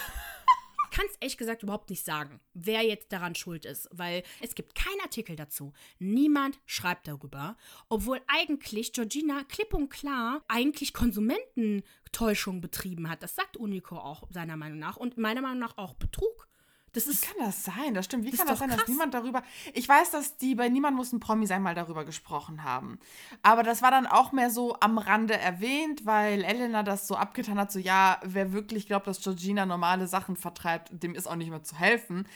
[0.91, 4.75] kann es ehrlich gesagt überhaupt nicht sagen, wer jetzt daran schuld ist, weil es gibt
[4.75, 5.75] keinen Artikel dazu.
[5.99, 7.59] Niemand schreibt darüber,
[7.91, 13.23] obwohl eigentlich Georgina klipp und klar eigentlich Konsumententäuschung betrieben hat.
[13.23, 16.49] Das sagt Unico auch seiner Meinung nach und meiner Meinung nach auch Betrug.
[16.97, 17.93] Das ist, Wie kann das sein?
[17.93, 18.25] Das stimmt.
[18.25, 18.79] Wie das kann das sein, krass.
[18.79, 19.43] dass niemand darüber.
[19.75, 22.99] Ich weiß, dass die bei Niemand muss ein Promi sein mal darüber gesprochen haben.
[23.43, 27.59] Aber das war dann auch mehr so am Rande erwähnt, weil Elena das so abgetan
[27.59, 31.51] hat: so, ja, wer wirklich glaubt, dass Georgina normale Sachen vertreibt, dem ist auch nicht
[31.51, 32.27] mehr zu helfen.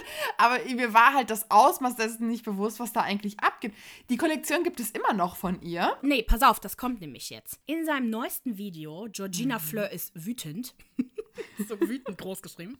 [0.38, 3.74] Aber mir war halt das Ausmaß dessen nicht bewusst, was da eigentlich abgeht.
[4.10, 5.96] Die Kollektion gibt es immer noch von ihr.
[6.02, 7.60] Nee, pass auf, das kommt nämlich jetzt.
[7.66, 9.62] In seinem neuesten Video, Georgina mhm.
[9.62, 10.74] Fleur ist wütend.
[11.68, 12.78] so wütend groß geschrieben,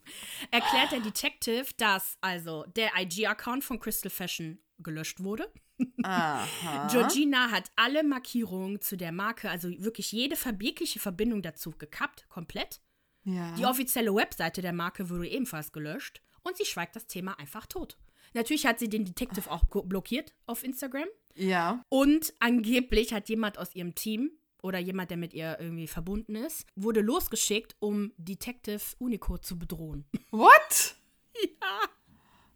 [0.51, 5.51] erklärt der Detective, dass also der IG-Account von Crystal Fashion gelöscht wurde.
[6.03, 6.89] Aha.
[6.91, 12.81] Georgina hat alle Markierungen zu der Marke, also wirklich jede verbindliche Verbindung dazu gekappt, komplett.
[13.25, 13.55] Ja.
[13.57, 17.97] Die offizielle Webseite der Marke wurde ebenfalls gelöscht und sie schweigt das Thema einfach tot.
[18.35, 21.09] Natürlich hat sie den Detective auch blockiert auf Instagram.
[21.35, 21.85] Ja.
[21.89, 24.31] Und angeblich hat jemand aus ihrem Team
[24.63, 30.05] oder jemand, der mit ihr irgendwie verbunden ist, wurde losgeschickt, um Detective Unico zu bedrohen.
[30.31, 30.97] What?
[31.43, 31.81] ja.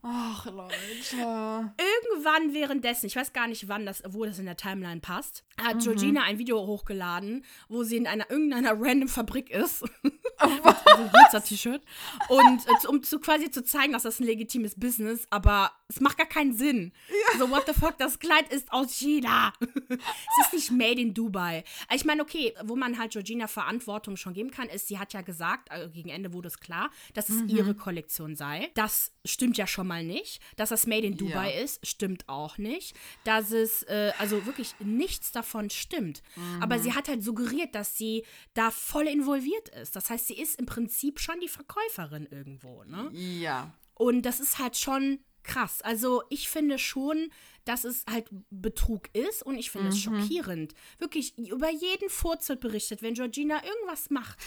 [0.02, 0.72] Ach, Leute.
[1.16, 5.76] Irgendwann währenddessen, ich weiß gar nicht wann das, wo das in der Timeline passt, hat
[5.76, 5.80] mhm.
[5.80, 9.84] Georgina ein Video hochgeladen, wo sie in einer irgendeiner random Fabrik ist.
[10.38, 11.82] Ein Glitzer-T-Shirt.
[12.28, 16.18] Und äh, um zu quasi zu zeigen, dass das ein legitimes Business, aber es macht
[16.18, 16.92] gar keinen Sinn.
[17.08, 17.38] Ja.
[17.38, 19.52] So, what the fuck, das Kleid ist aus China.
[19.60, 21.64] es ist nicht made in Dubai.
[21.92, 25.22] Ich meine, okay, wo man halt Georgina Verantwortung schon geben kann, ist, sie hat ja
[25.22, 27.48] gesagt, also gegen Ende wurde es klar, dass es mhm.
[27.48, 28.70] ihre Kollektion sei.
[28.74, 30.40] Das stimmt ja schon mal nicht.
[30.56, 31.60] Dass das made in Dubai ja.
[31.60, 32.96] ist, stimmt auch nicht.
[33.24, 36.22] Dass es, äh, also wirklich nichts davon stimmt.
[36.36, 36.62] Mhm.
[36.62, 38.24] Aber sie hat halt suggeriert, dass sie
[38.54, 39.96] da voll involviert ist.
[39.96, 43.10] Das heißt, sie ist im Prinzip schon die Verkäuferin irgendwo, ne?
[43.12, 43.74] Ja.
[43.94, 45.18] Und das ist halt schon
[45.50, 45.82] krass.
[45.82, 47.30] Also ich finde schon,
[47.64, 49.92] dass es halt Betrug ist und ich finde mhm.
[49.92, 50.74] es schockierend.
[50.98, 54.38] Wirklich, über jeden Furz wird berichtet, wenn Georgina irgendwas macht.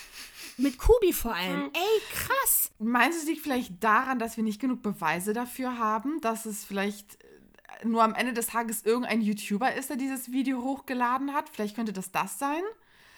[0.57, 1.69] Mit Kubi vor allem.
[1.73, 2.71] Ey, krass.
[2.79, 7.23] Meinst du, liegt vielleicht daran, dass wir nicht genug Beweise dafür haben, dass es vielleicht
[7.23, 11.49] äh, nur am Ende des Tages irgendein YouTuber ist, der dieses Video hochgeladen hat?
[11.49, 12.63] Vielleicht könnte das das sein?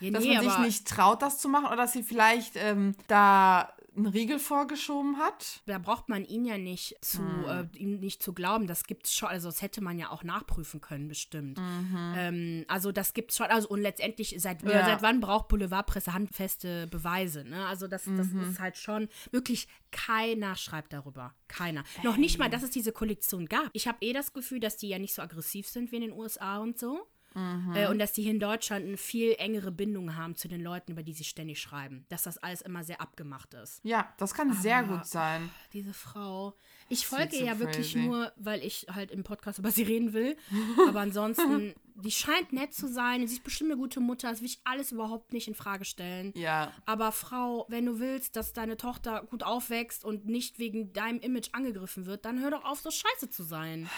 [0.02, 2.96] Ja, dass nee, man sich nicht traut, das zu machen oder dass sie vielleicht ähm,
[3.08, 5.62] da einen Riegel vorgeschoben hat.
[5.66, 7.70] Da braucht man ihn ja nicht zu, hm.
[7.74, 8.68] äh, ihm nicht zu glauben.
[8.68, 11.58] Das gibt's schon, also das hätte man ja auch nachprüfen können, bestimmt.
[11.58, 12.14] Mhm.
[12.18, 14.70] Ähm, also das gibt's schon, also und letztendlich, seit, ja.
[14.70, 17.66] äh, seit wann braucht Boulevardpresse handfeste Beweise, ne?
[17.68, 18.50] Also das, das mhm.
[18.50, 21.34] ist halt schon wirklich keiner schreibt darüber.
[21.48, 21.84] Keiner.
[21.98, 22.04] Ey.
[22.04, 23.70] Noch nicht mal, dass es diese Kollektion gab.
[23.74, 26.12] Ich habe eh das Gefühl, dass die ja nicht so aggressiv sind wie in den
[26.14, 27.08] USA und so.
[27.36, 30.94] Äh, und dass die hier in Deutschland eine viel engere Bindung haben zu den Leuten,
[30.94, 32.06] über die sie ständig schreiben.
[32.10, 33.82] Dass das alles immer sehr abgemacht ist.
[33.84, 35.50] Ja, das kann sehr gut sein.
[35.74, 36.54] Diese Frau.
[36.88, 38.08] Ich folge ihr ja wirklich crazy.
[38.08, 40.38] nur, weil ich halt im Podcast über sie reden will.
[40.88, 43.28] Aber ansonsten, die scheint nett zu sein.
[43.28, 44.30] Sie ist bestimmt eine gute Mutter.
[44.30, 46.32] Das will ich alles überhaupt nicht in Frage stellen.
[46.36, 46.72] Ja.
[46.86, 51.50] Aber Frau, wenn du willst, dass deine Tochter gut aufwächst und nicht wegen deinem Image
[51.54, 53.90] angegriffen wird, dann hör doch auf, so scheiße zu sein.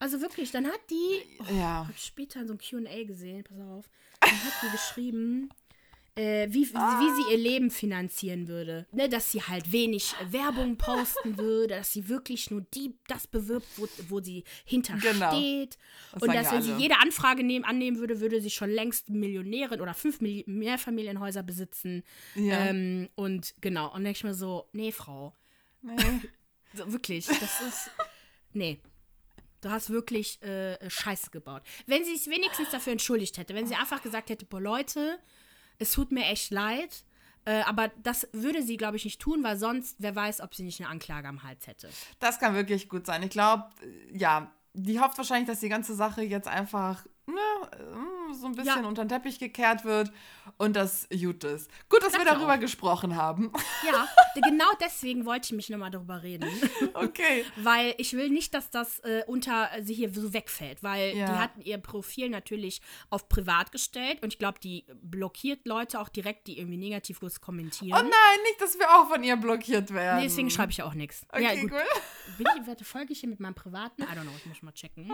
[0.00, 1.84] Also wirklich, dann hat die, oh, Ja.
[1.84, 3.88] habe ich später in so einem Q&A gesehen, pass auf,
[4.20, 5.50] dann hat die geschrieben,
[6.16, 8.86] äh, wie, wie sie ihr Leben finanzieren würde.
[8.92, 13.26] Ne, dass sie halt wenig äh, Werbung posten würde, dass sie wirklich nur die, das
[13.28, 15.12] bewirbt, wo, wo sie hintersteht.
[15.12, 15.34] Genau.
[16.14, 19.80] Und sagen dass, wenn sie jede Anfrage nehmen, annehmen würde, würde sie schon längst Millionärin
[19.80, 22.02] oder fünf Milli- Mehrfamilienhäuser besitzen.
[22.34, 22.66] Ja.
[22.66, 25.34] Ähm, und genau, und dann denke ich mir so, nee, Frau,
[25.82, 25.94] Nee.
[26.74, 27.90] so, wirklich, das ist,
[28.52, 28.80] nee.
[29.60, 31.62] Du hast wirklich äh, Scheiße gebaut.
[31.86, 35.18] Wenn sie sich wenigstens dafür entschuldigt hätte, wenn sie einfach gesagt hätte, boah, Leute,
[35.78, 37.04] es tut mir echt leid,
[37.44, 40.62] äh, aber das würde sie, glaube ich, nicht tun, weil sonst, wer weiß, ob sie
[40.62, 41.88] nicht eine Anklage am Hals hätte.
[42.18, 43.22] Das kann wirklich gut sein.
[43.22, 43.64] Ich glaube,
[44.12, 47.34] ja, die hofft wahrscheinlich, dass die ganze Sache jetzt einfach ne,
[47.72, 48.88] äh, so ein bisschen Ja.
[48.88, 50.10] unter den Teppich gekehrt wird
[50.58, 51.70] und das gut ist.
[51.88, 52.60] Gut, dass wir Danke darüber auch.
[52.60, 53.52] gesprochen haben.
[53.86, 54.06] Ja,
[54.46, 56.48] genau deswegen wollte ich mich nochmal darüber reden.
[56.94, 57.44] Okay.
[57.56, 61.26] Weil ich will nicht, dass das äh, unter sie hier so wegfällt, weil Ja.
[61.26, 62.80] die hatten ihr Profil natürlich
[63.10, 67.92] auf privat gestellt und ich glaube, die blockiert Leute auch direkt, die irgendwie negativ kommentieren.
[67.98, 70.18] Oh nein, nicht, dass wir auch von ihr blockiert werden.
[70.18, 71.24] Nee, deswegen schreibe ich auch nichts.
[71.32, 71.72] Okay, ja, gut.
[71.72, 71.82] cool.
[72.38, 74.02] Bin ich, folge ich hier mit meinem privaten?
[74.02, 75.10] I don't know, ich muss mal checken.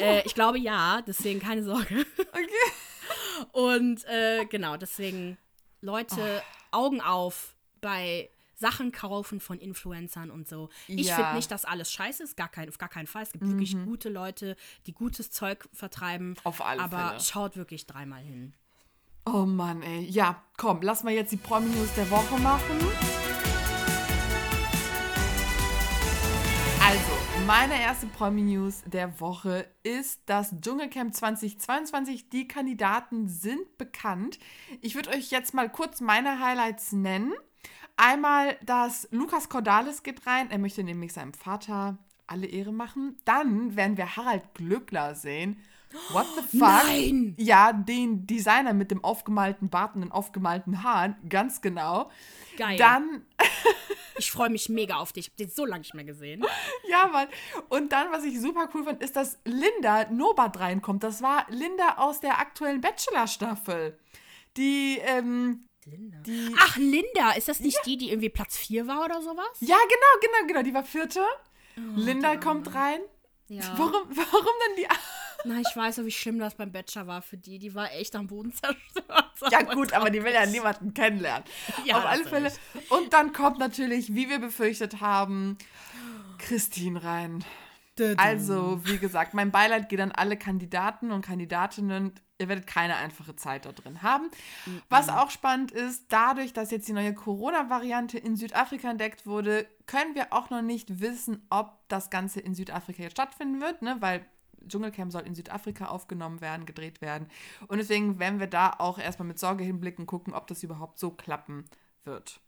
[0.00, 2.04] äh, ich glaube ja, deswegen keine Sorge.
[2.18, 2.48] Okay.
[3.52, 5.36] Und äh, genau, deswegen
[5.80, 10.70] Leute, Augen auf bei Sachen kaufen von Influencern und so.
[10.86, 11.16] Ich Ja.
[11.16, 13.24] finde nicht, dass alles scheiße ist, gar kein, auf gar keinen Fall.
[13.24, 16.36] Es gibt wirklich gute Leute, die gutes Zeug vertreiben.
[16.44, 17.20] Auf alle aber Fälle.
[17.20, 18.54] schaut wirklich dreimal hin.
[19.26, 20.04] Oh Mann, ey.
[20.04, 23.33] Ja, komm, lass mal jetzt die Promi-News der Woche machen.
[27.46, 32.30] Meine erste Promi-News der Woche ist das Dschungelcamp 2022.
[32.30, 34.38] Die Kandidaten sind bekannt.
[34.80, 37.32] Ich würde euch jetzt mal kurz meine Highlights nennen.
[37.96, 40.50] Einmal, dass Lukas Cordalis geht rein.
[40.50, 43.16] Er möchte nämlich seinem Vater alle Ehre machen.
[43.24, 45.58] Dann werden wir Harald Glückler sehen.
[46.10, 46.68] What the fuck?
[46.68, 47.34] Nein!
[47.38, 52.10] Ja, den Designer mit dem aufgemalten Bart und den aufgemalten Haaren, ganz genau.
[52.56, 52.76] Geil.
[52.78, 53.24] Dann,
[54.16, 55.26] Ich freue mich mega auf dich.
[55.26, 56.44] Ich habe den so lange nicht mehr gesehen.
[56.88, 57.28] ja, Mann.
[57.68, 61.02] Und dann, was ich super cool fand, ist, dass Linda Nobat reinkommt.
[61.02, 63.98] Das war Linda aus der aktuellen Bachelor-Staffel.
[64.56, 66.18] Die, ähm, Linda.
[66.20, 66.54] die.
[66.58, 69.46] Ach, Linda, ist das nicht die, die irgendwie Platz 4 war oder sowas?
[69.60, 70.62] Ja, genau, genau, genau.
[70.62, 71.20] Die war vierte.
[71.96, 73.00] Linda die kommt rein.
[73.48, 73.62] Ja.
[73.76, 74.86] Warum, warum denn die.
[75.44, 77.58] Na, ich weiß ja, wie schlimm das beim Bachelor war für die.
[77.58, 79.32] Die war echt am Boden zerstört.
[79.50, 81.44] Ja, gut, aber die will ja niemanden kennenlernen.
[81.84, 82.46] Ja, Auf alle hast Fälle.
[82.46, 82.60] recht.
[82.90, 85.58] Und dann kommt natürlich, wie wir befürchtet haben,
[86.38, 87.44] Christine rein.
[88.16, 92.12] Also, wie gesagt, mein Beileid geht an alle Kandidaten und Kandidatinnen.
[92.38, 94.28] Ihr werdet keine einfache Zeit da drin haben.
[94.88, 100.16] Was auch spannend ist, dadurch, dass jetzt die neue Corona-Variante in Südafrika entdeckt wurde, können
[100.16, 103.96] wir auch noch nicht wissen, ob das Ganze in Südafrika jetzt stattfinden wird, ne?
[104.00, 104.26] weil
[104.68, 107.28] Dschungelcamp soll in Südafrika aufgenommen werden, gedreht werden.
[107.68, 111.10] Und deswegen werden wir da auch erstmal mit Sorge hinblicken, gucken, ob das überhaupt so
[111.10, 111.64] klappen
[112.04, 112.40] wird.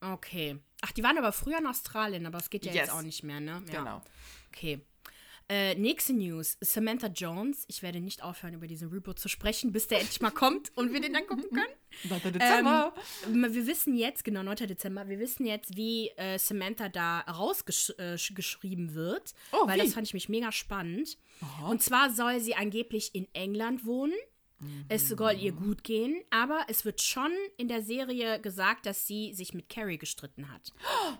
[0.00, 0.58] Okay.
[0.82, 2.82] Ach, die waren aber früher in Australien, aber es geht ja Yes.
[2.86, 3.62] jetzt auch nicht mehr, ne?
[3.72, 3.78] Ja.
[3.80, 4.02] Genau.
[4.52, 4.80] Okay.
[5.50, 6.58] Äh, nächste News.
[6.60, 7.64] Samantha Jones.
[7.68, 10.92] Ich werde nicht aufhören, über diesen Reboot zu sprechen, bis der endlich mal kommt und
[10.92, 12.20] wir den dann gucken können.
[12.22, 12.32] 9.
[12.34, 12.92] Dezember.
[13.26, 14.56] Ähm, wir wissen jetzt, genau, 9.
[14.68, 19.32] Dezember, wir wissen jetzt, wie äh, Samantha da rausgeschrieben äh, wird.
[19.52, 19.84] Oh, weil wie?
[19.84, 21.16] das fand ich mich mega spannend.
[21.66, 24.14] Und zwar soll sie angeblich in England wohnen.
[24.88, 29.32] Es soll ihr gut gehen, aber es wird schon in der Serie gesagt, dass sie
[29.32, 30.72] sich mit Carrie gestritten hat.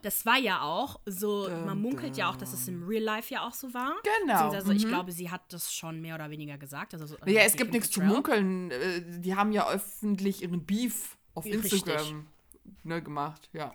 [0.03, 3.47] Das war ja auch so, man munkelt ja auch, dass es im Real Life ja
[3.47, 3.95] auch so war.
[4.23, 6.95] Genau, Also ich glaube, sie hat das schon mehr oder weniger gesagt.
[6.95, 8.71] Also, so- ja, es gibt nichts zu munkeln.
[8.73, 11.73] Äh, Die haben ja öffentlich ihren Beef auf Richtig.
[11.75, 12.27] Instagram
[12.83, 13.49] ne, gemacht.
[13.53, 13.73] Ja.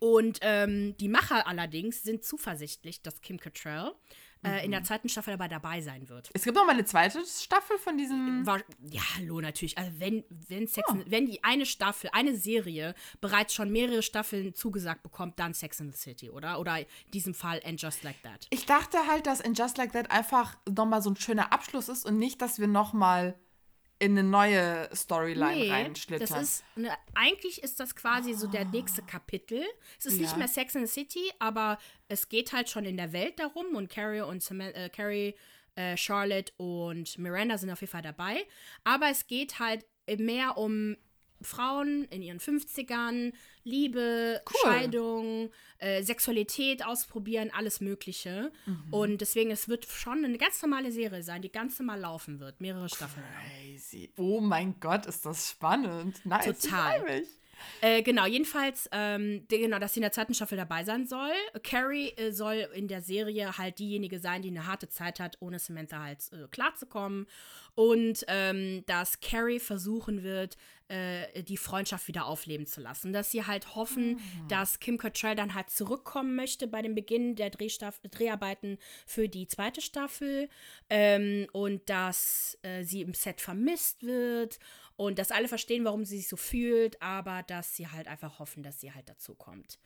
[0.00, 3.94] Und ähm, die Macher allerdings sind zuversichtlich, dass Kim Cattrall
[4.44, 6.30] äh, in der zweiten Staffel dabei dabei sein wird.
[6.34, 8.46] Es gibt noch mal eine zweite Staffel von diesem.
[8.46, 9.76] War, ja, hallo, natürlich.
[9.78, 14.54] Also wenn, wenn, Sex and, wenn die eine Staffel, eine Serie bereits schon mehrere Staffeln
[14.54, 16.58] zugesagt bekommt, dann Sex in the City, oder?
[16.60, 18.46] Oder in diesem Fall And Just Like That.
[18.50, 21.88] Ich dachte halt, dass in Just Like That einfach noch mal so ein schöner Abschluss
[21.88, 23.34] ist und nicht, dass wir noch mal
[24.04, 26.28] in eine neue Storyline reinschlittern.
[26.28, 29.62] das ist, ne, eigentlich ist das quasi so der nächste Kapitel.
[29.98, 30.36] Es ist nicht Ja.
[30.38, 33.88] mehr Sex in the City, aber es geht halt schon in der Welt darum und
[33.90, 35.34] Carrie und Samantha, äh, Carrie
[35.76, 38.46] Äh, Charlotte und Miranda sind auf jeden Fall dabei.
[38.84, 39.84] Aber es geht halt
[40.18, 40.96] mehr um
[41.44, 43.32] Frauen in ihren 50ern,
[43.64, 44.56] Liebe, cool.
[44.62, 48.52] Scheidung, äh, Sexualität ausprobieren, alles Mögliche.
[48.66, 48.92] Mhm.
[48.92, 52.60] Und deswegen, es wird schon eine ganz normale Serie sein, die ganz normal laufen wird.
[52.60, 53.24] Mehrere Staffeln.
[53.62, 54.12] Crazy.
[54.16, 56.24] Oh mein Gott, ist das spannend.
[56.26, 56.60] Nice.
[56.60, 57.24] Total.
[57.80, 61.32] Äh, genau, jedenfalls, ähm, genau, dass sie in der zweiten Staffel dabei sein soll.
[61.62, 65.58] Carrie äh, soll in der Serie halt diejenige sein, die eine harte Zeit hat, ohne
[65.58, 67.26] Samantha halt äh, klarzukommen.
[67.74, 70.56] Und ähm, dass Carrie versuchen wird,
[70.88, 73.12] äh, die Freundschaft wieder aufleben zu lassen.
[73.12, 74.48] Dass sie halt hoffen, mhm.
[74.48, 79.80] dass Kim Cattrall dann halt zurückkommen möchte bei dem Beginn der Dreharbeiten für die zweite
[79.80, 80.48] Staffel
[80.90, 84.58] ähm, und dass äh, sie im Set vermisst wird
[84.96, 88.62] und dass alle verstehen, warum sie sich so fühlt, aber dass sie halt einfach hoffen,
[88.62, 89.78] dass sie halt dazu kommt.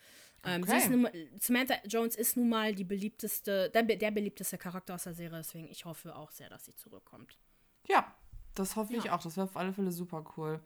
[0.45, 0.89] Ähm, okay.
[0.89, 1.09] nun,
[1.41, 5.69] Samantha Jones ist nun mal die beliebteste, der, der, beliebteste Charakter aus der Serie, deswegen
[5.69, 7.37] ich hoffe auch sehr, dass sie zurückkommt.
[7.89, 8.15] Ja,
[8.55, 8.99] das hoffe ja.
[9.01, 9.23] ich auch.
[9.23, 10.61] Das wäre auf alle Fälle super cool.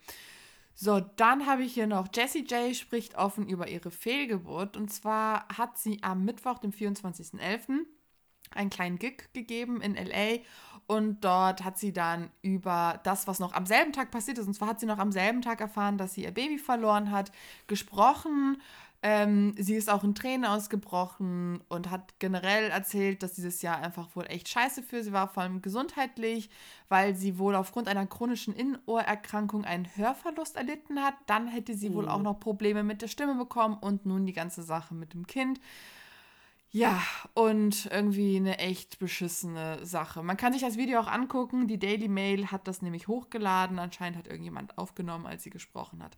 [0.74, 4.76] So, dann habe ich hier noch Jessie J spricht offen über ihre Fehlgeburt.
[4.76, 7.84] Und zwar hat sie am Mittwoch, dem 24.11.,
[8.50, 10.40] einen kleinen Gig gegeben in LA
[10.86, 14.54] und dort hat sie dann über das, was noch am selben Tag passiert ist, und
[14.54, 17.32] zwar hat sie noch am selben Tag erfahren, dass sie ihr Baby verloren hat,
[17.66, 18.60] gesprochen.
[19.04, 24.14] Ähm, sie ist auch in Tränen ausgebrochen und hat generell erzählt, dass dieses Jahr einfach
[24.14, 26.50] wohl echt scheiße für sie war, vor allem gesundheitlich,
[26.88, 31.14] weil sie wohl aufgrund einer chronischen Innenohrerkrankung einen Hörverlust erlitten hat.
[31.26, 31.94] Dann hätte sie oh.
[31.94, 35.26] wohl auch noch Probleme mit der Stimme bekommen und nun die ganze Sache mit dem
[35.26, 35.58] Kind.
[36.72, 37.02] Ja,
[37.34, 40.22] und irgendwie eine echt beschissene Sache.
[40.22, 41.68] Man kann sich das Video auch angucken.
[41.68, 43.78] Die Daily Mail hat das nämlich hochgeladen.
[43.78, 46.16] Anscheinend hat irgendjemand aufgenommen, als sie gesprochen hat.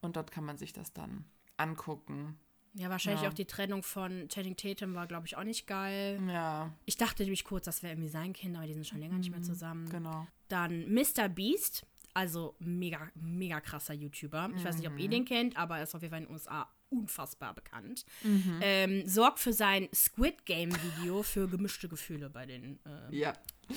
[0.00, 1.24] Und dort kann man sich das dann
[1.56, 2.36] angucken.
[2.74, 3.28] Ja, wahrscheinlich ja.
[3.28, 6.20] auch die Trennung von Channing Tatum war, glaube ich, auch nicht geil.
[6.28, 6.72] Ja.
[6.86, 9.20] Ich dachte nämlich kurz, das wäre irgendwie sein Kind, aber die sind schon länger mhm,
[9.20, 9.88] nicht mehr mhm, zusammen.
[9.90, 10.26] Genau.
[10.48, 11.28] Dann Mr.
[11.28, 14.50] Beast, also mega, mega krasser YouTuber.
[14.56, 14.66] Ich mhm.
[14.66, 15.12] weiß nicht, ob ihr mhm.
[15.12, 18.04] den kennt, aber er ist auf jeden Fall in den USA unfassbar bekannt.
[18.22, 18.60] Mhm.
[18.62, 23.32] Ähm, sorgt für sein Squid Game Video für gemischte Gefühle bei den äh, ja.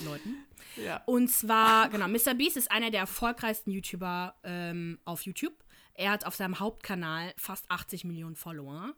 [0.05, 0.35] Leuten.
[0.75, 1.01] Ja.
[1.05, 2.33] Und zwar, genau, Mr.
[2.35, 5.55] Beast ist einer der erfolgreichsten YouTuber ähm, auf YouTube.
[5.93, 8.93] Er hat auf seinem Hauptkanal fast 80 Millionen Follower.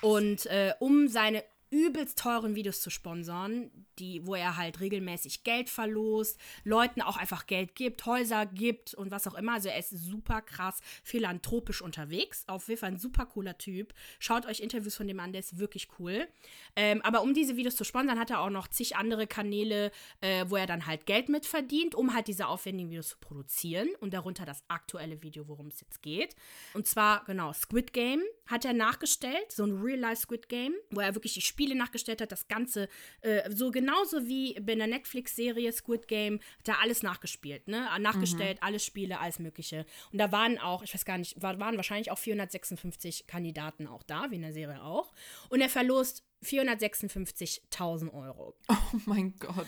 [0.00, 5.68] Und äh, um seine übelst teuren Videos zu sponsern, die, wo er halt regelmäßig Geld
[5.68, 9.54] verlost, Leuten auch einfach Geld gibt, Häuser gibt und was auch immer.
[9.54, 12.44] Also er ist super krass philanthropisch unterwegs.
[12.46, 13.92] Auf jeden Fall ein super cooler Typ.
[14.18, 16.28] Schaut euch Interviews von dem an, der ist wirklich cool.
[16.76, 20.44] Ähm, aber um diese Videos zu sponsern, hat er auch noch zig andere Kanäle, äh,
[20.48, 23.88] wo er dann halt Geld mit verdient, um halt diese aufwendigen Videos zu produzieren.
[24.00, 26.34] Und darunter das aktuelle Video, worum es jetzt geht.
[26.74, 31.14] Und zwar, genau, Squid Game hat er nachgestellt, so ein Real-Life Squid Game, wo er
[31.14, 32.88] wirklich die Spiele nachgestellt hat, das Ganze,
[33.22, 37.88] äh, so genauso wie bei der Netflix-Serie Squid Game, hat er alles nachgespielt, ne?
[37.98, 38.66] Nachgestellt, mhm.
[38.66, 39.84] alle Spiele, alles Mögliche.
[40.12, 44.30] Und da waren auch, ich weiß gar nicht, waren wahrscheinlich auch 456 Kandidaten auch da,
[44.30, 45.12] wie in der Serie auch.
[45.48, 48.54] Und er verlost 456.000 Euro.
[48.90, 49.66] Oh mein Gott.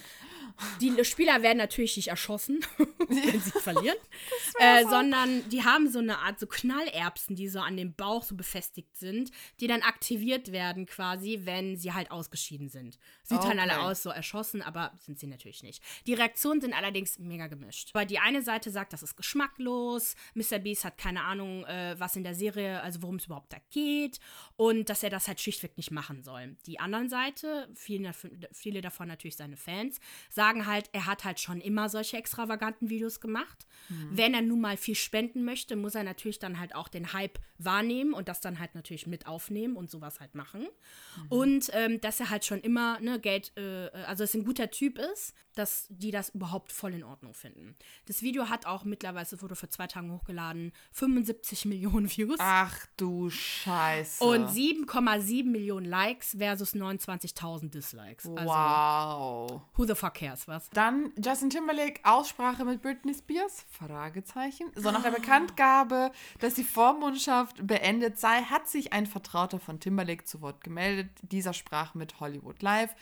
[0.80, 2.60] Die Spieler werden natürlich nicht erschossen,
[3.08, 3.96] wenn sie verlieren,
[4.58, 8.34] äh, sondern die haben so eine Art so Knallerbsen, die so an dem Bauch so
[8.34, 9.30] befestigt sind,
[9.60, 12.98] die dann aktiviert werden quasi, wenn sie halt ausgeschieden sind.
[13.22, 13.48] Sieht okay.
[13.48, 15.82] dann alle aus so erschossen, aber sind sie natürlich nicht.
[16.06, 17.94] Die Reaktionen sind allerdings mega gemischt.
[17.94, 20.58] Weil die eine Seite sagt, das ist geschmacklos, Mr.
[20.58, 24.18] Beast hat keine Ahnung, äh, was in der Serie, also worum es überhaupt da geht
[24.56, 26.56] und dass er das halt schlichtweg nicht machen soll.
[26.66, 28.12] Die anderen Seite, viele,
[28.52, 33.20] viele davon natürlich seine Fans, sagen halt, er hat halt schon immer solche extravaganten Videos
[33.20, 33.66] gemacht.
[33.88, 34.08] Mhm.
[34.12, 37.38] Wenn er nun mal viel spenden möchte, muss er natürlich dann halt auch den Hype
[37.58, 40.62] wahrnehmen und das dann halt natürlich mit aufnehmen und sowas halt machen.
[40.62, 41.26] Mhm.
[41.28, 44.70] Und ähm, dass er halt schon immer ne, Geld, äh, also dass er ein guter
[44.70, 47.76] Typ ist, dass die das überhaupt voll in Ordnung finden.
[48.06, 52.38] Das Video hat auch mittlerweile, es wurde vor zwei Tagen hochgeladen, 75 Millionen Views.
[52.38, 54.24] Ach du Scheiße.
[54.24, 58.26] Und 7,7 Millionen Likes versus 29.000 Dislikes.
[58.26, 59.62] Also, wow.
[59.76, 60.68] Who the fuck cares, was?
[60.70, 63.64] Dann Justin Timberlake, Aussprache mit Britney Spears?
[63.70, 64.70] Fragezeichen.
[64.74, 66.10] So nach der Bekanntgabe,
[66.40, 71.10] dass die Vormundschaft beendet sei, hat sich ein Vertrauter von Timberlake zu Wort gemeldet.
[71.22, 72.94] Dieser sprach mit Hollywood Live.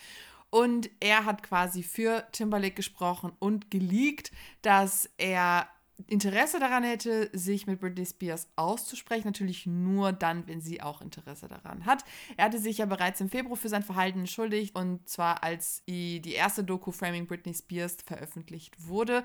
[0.51, 4.31] Und er hat quasi für Timberlake gesprochen und geleakt,
[4.63, 5.69] dass er
[6.07, 9.27] Interesse daran hätte, sich mit Britney Spears auszusprechen.
[9.27, 12.05] Natürlich nur dann, wenn sie auch Interesse daran hat.
[12.37, 16.33] Er hatte sich ja bereits im Februar für sein Verhalten entschuldigt und zwar als die
[16.33, 19.25] erste Doku Framing Britney Spears veröffentlicht wurde.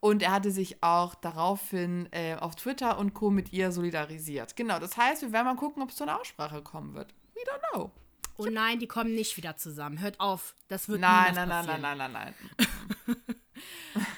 [0.00, 3.30] Und er hatte sich auch daraufhin äh, auf Twitter und Co.
[3.30, 4.54] mit ihr solidarisiert.
[4.56, 7.14] Genau, das heißt, wir werden mal gucken, ob es zu einer Aussprache kommen wird.
[7.34, 7.90] We don't know.
[8.38, 10.00] Oh nein, die kommen nicht wieder zusammen.
[10.00, 11.80] Hört auf, das wird Nein, nein, nein, passieren.
[11.80, 12.34] nein, nein, nein,
[13.06, 13.16] nein.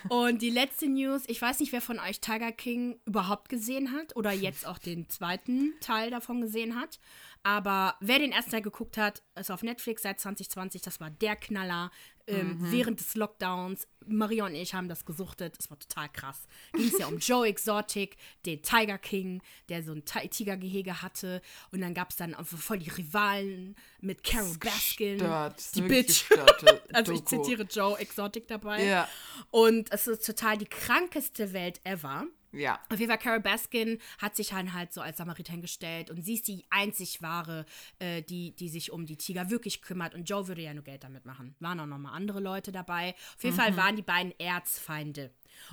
[0.09, 4.17] Und die letzte News, ich weiß nicht, wer von euch Tiger King überhaupt gesehen hat
[4.17, 6.99] oder jetzt auch den zweiten Teil davon gesehen hat.
[7.43, 10.83] Aber wer den ersten Teil geguckt hat, ist auf Netflix seit 2020.
[10.83, 11.91] Das war der Knaller.
[12.27, 13.89] Ähm, Während des Lockdowns.
[14.07, 15.57] Maria und ich haben das gesuchtet.
[15.59, 16.43] Es war total krass.
[16.75, 21.41] Ging es ja um Joe Exotic, den Tiger King, der so ein Ti- Tigergehege hatte.
[21.73, 25.17] Und dann gab es dann einfach voll die Rivalen mit Carol Baskin.
[25.19, 25.75] Gestört.
[25.75, 26.25] Die Bitch.
[26.93, 28.85] Also ich zitiere Joe Exotic dabei.
[28.85, 29.09] Ja.
[29.51, 32.27] Und es ist total die krankeste Welt ever.
[32.53, 32.81] Ja.
[32.89, 36.35] Auf jeden Fall, Carol Baskin hat sich dann halt so als Samariterin gestellt und sie
[36.35, 37.67] ist die einzig wahre,
[37.99, 40.15] äh, die, die sich um die Tiger wirklich kümmert.
[40.15, 41.55] Und Joe würde ja nur Geld damit machen.
[41.61, 43.15] Waren auch nochmal andere Leute dabei.
[43.37, 45.31] Auf jeden Fall waren die beiden Erzfeinde.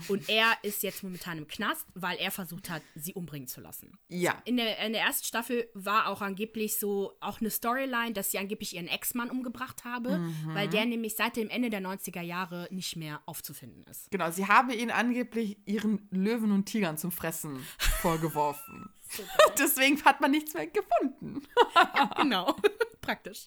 [0.07, 3.97] Und er ist jetzt momentan im Knast, weil er versucht hat, sie umbringen zu lassen.
[4.07, 4.41] Ja.
[4.45, 8.37] In der, in der ersten Staffel war auch angeblich so auch eine Storyline, dass sie
[8.37, 12.95] angeblich ihren Ex-Mann umgebracht habe, weil der nämlich seit dem Ende der 90er Jahre nicht
[12.95, 14.11] mehr aufzufinden ist.
[14.11, 18.89] Genau, sie habe ihn angeblich ihren Löwen und Tigern zum Fressen vorgeworfen.
[19.59, 21.41] Deswegen hat man nichts mehr gefunden.
[22.17, 22.55] genau.
[23.05, 23.45] Praktisch.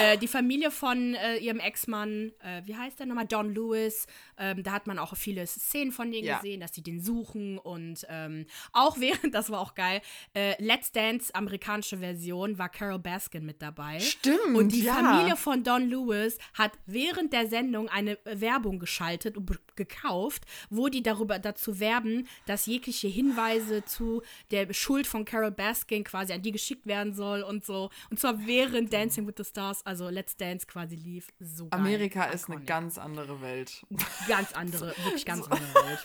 [0.00, 3.26] Äh, die Familie von äh, ihrem Ex-Mann, äh, wie heißt der nochmal?
[3.26, 4.06] Don Lewis.
[4.38, 6.36] Ähm, da hat man auch viele Szenen von denen Ja.
[6.36, 7.58] gesehen, dass sie den suchen.
[7.58, 10.00] Und ähm, auch während, das war auch geil,
[10.34, 14.00] äh, Let's Dance, amerikanische Version, war Carol Baskin mit dabei.
[14.00, 14.94] Stimmt, Und die ja.
[14.94, 21.02] Familie von Don Lewis hat während der Sendung eine Werbung geschaltet und gekauft, wo die
[21.02, 26.52] darüber dazu werben, dass jegliche Hinweise zu der Schuld von Carol Baskin quasi an die
[26.52, 27.90] geschickt werden soll und so.
[28.10, 31.28] Und zwar während Dancing with the Stars, also Let's Dance quasi lief.
[31.38, 31.80] So geil.
[31.80, 32.66] Amerika ist eine Iconic.
[32.68, 33.86] ganz andere Welt.
[34.28, 36.04] ganz andere, wirklich ganz andere Welt.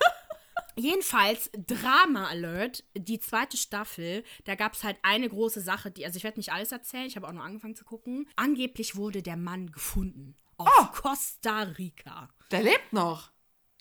[0.78, 6.16] Jedenfalls, Drama Alert, die zweite Staffel, da gab es halt eine große Sache, die, also
[6.18, 8.28] ich werde nicht alles erzählen, ich habe auch nur angefangen zu gucken.
[8.38, 10.36] Angeblich wurde der Mann gefunden.
[10.58, 10.86] Auf Oh.
[11.02, 12.30] Costa Rica.
[12.52, 13.32] Der lebt noch.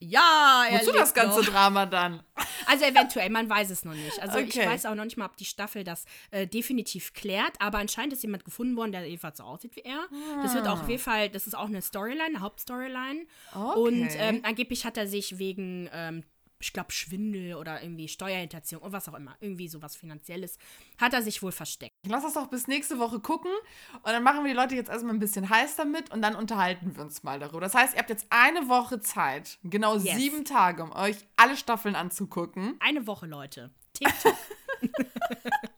[0.03, 1.47] Ja, er Wozu das ganze noch.
[1.47, 2.23] Drama dann?
[2.67, 4.19] Also eventuell, man weiß es noch nicht.
[4.21, 4.67] Also ich Okay.
[4.67, 8.23] weiß auch noch nicht mal, ob die Staffel das äh, definitiv klärt, aber anscheinend ist
[8.23, 10.07] jemand gefunden worden, der jedenfalls so aussieht wie er.
[10.43, 13.27] Das wird auch auf jeden Fall, das ist auch eine Storyline, eine Hauptstoryline.
[13.55, 13.79] Okay.
[13.79, 16.25] Und ähm, angeblich hat er sich wegen, ähm,
[16.61, 20.59] ich glaube, Schwindel oder irgendwie Steuerhinterziehung und was auch immer, irgendwie sowas Finanzielles,
[20.99, 21.90] hat er sich wohl versteckt.
[22.07, 23.51] Lass uns doch bis nächste Woche gucken
[23.93, 26.97] und dann machen wir die Leute jetzt erstmal ein bisschen heiß damit und dann unterhalten
[26.97, 27.61] wir uns mal darüber.
[27.61, 30.17] Das heißt, ihr habt jetzt eine Woche Zeit, genau Yes.
[30.17, 32.77] sieben Tage, um euch alle Staffeln anzugucken.
[32.81, 33.71] Eine Woche, Leute.
[33.93, 34.35] TikTok.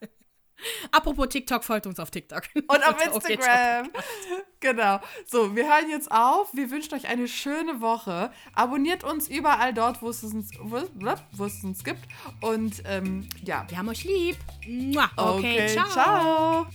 [0.91, 2.43] Apropos TikTok, folgt uns auf TikTok.
[2.55, 3.91] Und auf Okay, Instagram.
[4.61, 5.01] genau.
[5.27, 6.53] So, wir hören jetzt auf.
[6.55, 8.31] Wir wünschen euch eine schöne Woche.
[8.55, 10.83] Abonniert uns überall dort, wo es uns, wo,
[11.33, 12.03] wo es uns gibt.
[12.41, 13.65] Und ähm, ja.
[13.69, 14.37] Wir haben euch lieb.
[14.67, 15.11] Mua.
[15.17, 15.89] Okay, ciao.
[15.91, 16.67] ciao.